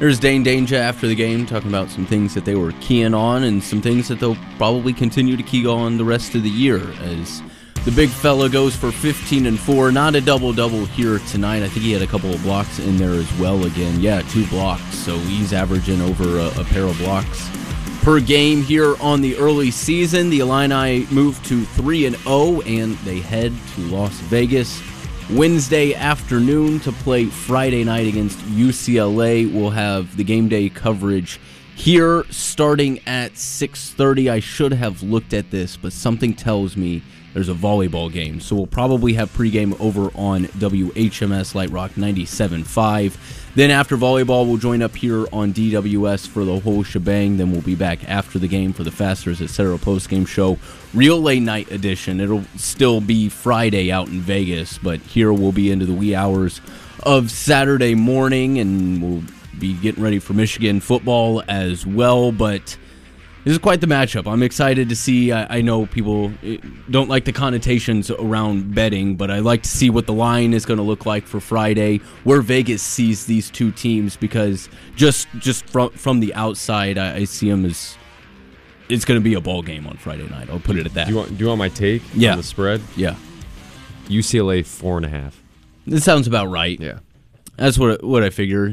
[0.00, 3.42] There's Dain Dainja after the game talking about some things that they were keying on
[3.42, 6.78] and some things that they'll probably continue to key on the rest of the year
[7.02, 7.42] as
[7.84, 9.92] The big fella goes for 15 and 4.
[9.92, 11.62] Not a double double here tonight.
[11.62, 14.00] I think he had a couple of blocks in there as well again.
[14.00, 14.94] Yeah, two blocks.
[14.94, 17.50] So he's averaging over a, a pair of blocks
[18.00, 20.30] per game here on the early season.
[20.30, 24.80] The Illini move to 3 and 0 and they head to Las Vegas
[25.32, 29.46] Wednesday afternoon to play Friday night against UCLA.
[29.46, 31.38] We'll have the game day coverage
[31.76, 34.28] here starting at 6:30.
[34.28, 37.02] I should have looked at this, but something tells me
[37.34, 38.40] there's a volleyball game.
[38.40, 43.54] So we'll probably have pregame over on WHMS Light Rock 97.5.
[43.54, 47.36] Then after volleyball, we'll join up here on DWS for the whole shebang.
[47.36, 49.76] Then we'll be back after the game for the Fasteners Etc.
[49.78, 50.58] postgame show.
[50.94, 52.20] Real late night edition.
[52.20, 56.60] It'll still be Friday out in Vegas, but here we'll be into the wee hours
[57.02, 59.22] of Saturday morning, and we'll
[59.58, 62.32] be getting ready for Michigan football as well.
[62.32, 62.76] But
[63.44, 64.30] this is quite the matchup.
[64.30, 65.32] I'm excited to see.
[65.32, 66.58] I, I, know people eh,
[66.90, 70.66] don't like the connotations around betting, but I like to see what the line is
[70.66, 75.66] going to look like for Friday, where Vegas sees these two teams, because just just
[75.68, 77.96] from from the outside, I, I see them as
[78.90, 80.50] it's going to be a ball game on Friday night.
[80.50, 81.06] I'll put it at that.
[81.06, 82.32] Do you want, do you want my take yeah.
[82.32, 82.82] on the spread?
[82.96, 83.14] Yeah.
[84.08, 85.40] UCLA four and a half.
[85.86, 86.78] This sounds about right.
[86.78, 86.98] Yeah.
[87.60, 88.72] That's what what I figure.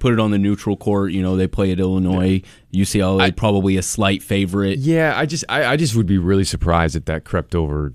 [0.00, 1.12] Put it on the neutral court.
[1.12, 2.42] You know, they play at Illinois.
[2.72, 2.82] Yeah.
[2.82, 4.80] UCLA I, probably a slight favorite.
[4.80, 7.94] Yeah, I just I, I, just would be really surprised if that crept over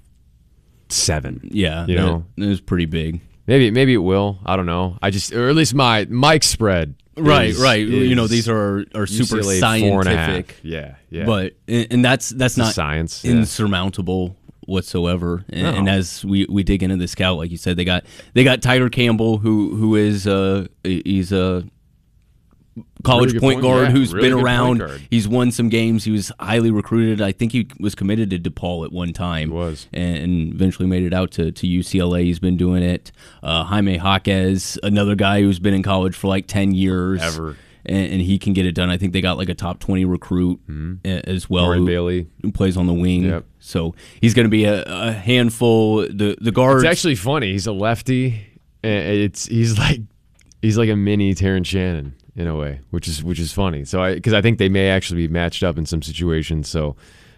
[0.87, 1.41] seven.
[1.51, 3.19] Yeah, you know, it was pretty big.
[3.47, 4.39] Maybe maybe it will.
[4.45, 4.97] I don't know.
[5.01, 6.95] I just or at least my Mike spread.
[7.17, 7.81] Right, is, right.
[7.81, 10.55] Is you know, these are are super UCLA scientific.
[10.63, 11.25] Yeah, yeah.
[11.25, 14.37] But and that's that's it's not science insurmountable
[14.71, 15.45] whatsoever.
[15.49, 15.73] And, no.
[15.73, 18.61] and, as we, we dig into the scout, like you said, they got they got
[18.61, 21.63] Tyger Campbell, who who is uh he's a
[23.03, 24.81] college really point, point guard yeah, who's really been around.
[25.09, 26.03] He's won some games.
[26.03, 27.21] He was highly recruited.
[27.21, 29.49] I think he was committed to DePaul at one time.
[29.49, 29.87] He was.
[29.93, 32.23] And, and eventually made it out to, to UCLA.
[32.23, 33.11] He's been doing it.
[33.43, 37.21] Uh, Jaime Jaquez, another guy who's been in college for like 10 years.
[37.21, 37.57] Ever.
[37.85, 38.89] And, and he can get it done.
[38.89, 41.05] I think they got like a top 20 recruit mm-hmm.
[41.05, 41.73] as well.
[41.73, 42.27] Who, Bailey.
[42.41, 43.23] Who plays on the wing.
[43.23, 43.45] Yep.
[43.59, 46.01] So he's going to be a, a handful.
[46.01, 46.83] The, the guards.
[46.83, 47.51] It's actually funny.
[47.51, 48.45] He's a lefty.
[48.83, 50.01] It's He's like
[50.61, 53.85] he's like a mini Terrence Shannon in a way, which is which is funny.
[53.85, 56.67] So I because I think they may actually be matched up in some situations.
[56.67, 56.95] So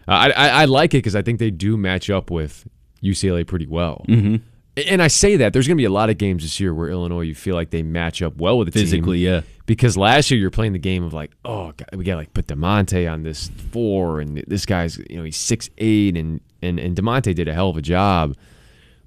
[0.08, 2.68] uh, I, I, I like it because I think they do match up with
[3.02, 4.06] UCLA pretty well.
[4.08, 4.38] Mm-hmm.
[4.76, 6.90] And I say that there's going to be a lot of games this year where
[6.90, 9.34] Illinois you feel like they match up well with the physically, team.
[9.34, 9.42] yeah.
[9.66, 12.48] Because last year you're playing the game of like, oh, God, we got like put
[12.48, 16.96] Da'Monte on this four, and this guy's you know he's six eight, and and and
[16.98, 18.36] Da'Monte did a hell of a job,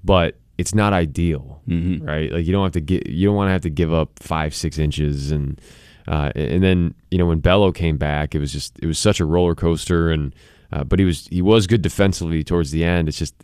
[0.05, 2.05] but it's not ideal, mm-hmm.
[2.05, 2.33] right?
[2.33, 4.55] Like you don't have to get you don't want to have to give up five
[4.55, 5.61] six inches, and
[6.09, 9.21] uh, and then you know when Bello came back, it was just it was such
[9.21, 10.35] a roller coaster, and
[10.73, 13.09] uh, but he was he was good defensively towards the end.
[13.09, 13.35] It's just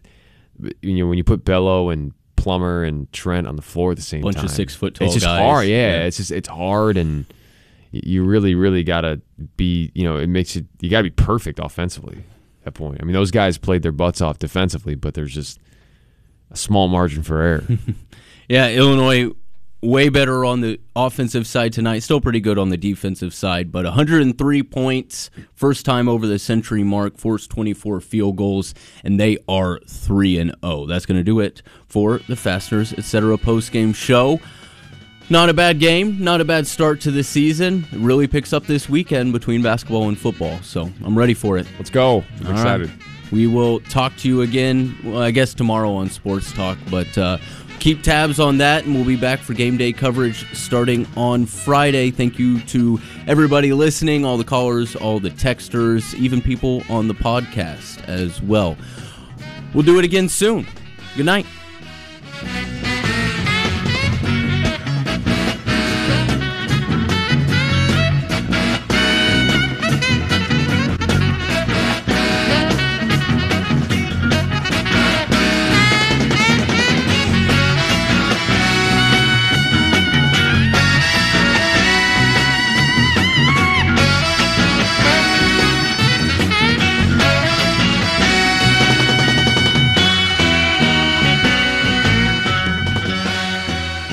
[0.80, 4.03] you know when you put Bello and Plummer and Trent on the floor at the
[4.03, 5.40] same bunch time, bunch of six foot tall it's just guys.
[5.40, 5.66] hard.
[5.66, 7.26] Yeah, yeah, it's just it's hard and.
[7.94, 9.20] You really, really gotta
[9.59, 9.92] be.
[9.94, 10.64] You know, it makes it.
[10.80, 12.24] You gotta be perfect offensively.
[12.61, 15.61] At that point, I mean, those guys played their butts off defensively, but there's just
[16.50, 17.66] a small margin for error.
[18.48, 19.32] yeah, Illinois
[19.83, 21.99] way better on the offensive side tonight.
[22.01, 26.85] Still pretty good on the defensive side, but 103 points, first time over the century
[26.85, 28.74] mark, forced 24 field goals,
[29.05, 30.87] and they are 3 and 0.
[30.87, 33.37] That's going to do it for the Fasteners Etc.
[33.39, 34.41] post game show.
[35.30, 37.87] Not a bad game, not a bad start to the season.
[37.93, 41.66] It really picks up this weekend between basketball and football, so I'm ready for it.
[41.78, 42.24] Let's go.
[42.41, 42.89] I'm All excited.
[42.89, 42.99] right.
[43.33, 47.39] We will talk to you again, well, I guess tomorrow on Sports Talk, but uh,
[47.83, 52.12] keep tabs on that, and we'll be back for game day coverage starting on Friday.
[52.12, 57.14] Thank you to everybody listening, all the callers, all the texters, even people on the
[57.14, 58.76] podcast as well.
[59.74, 60.64] We'll do it again soon.
[61.16, 61.45] Good night.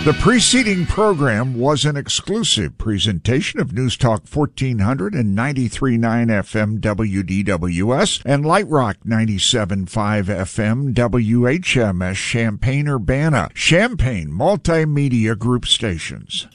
[0.09, 8.23] The preceding program was an exclusive presentation of News Talk 1400 and 93.9 FM WDWS
[8.25, 9.85] and Light Rock 97.5
[10.23, 16.47] FM WHMS Champaign Urbana, Champaign Multimedia Group Stations.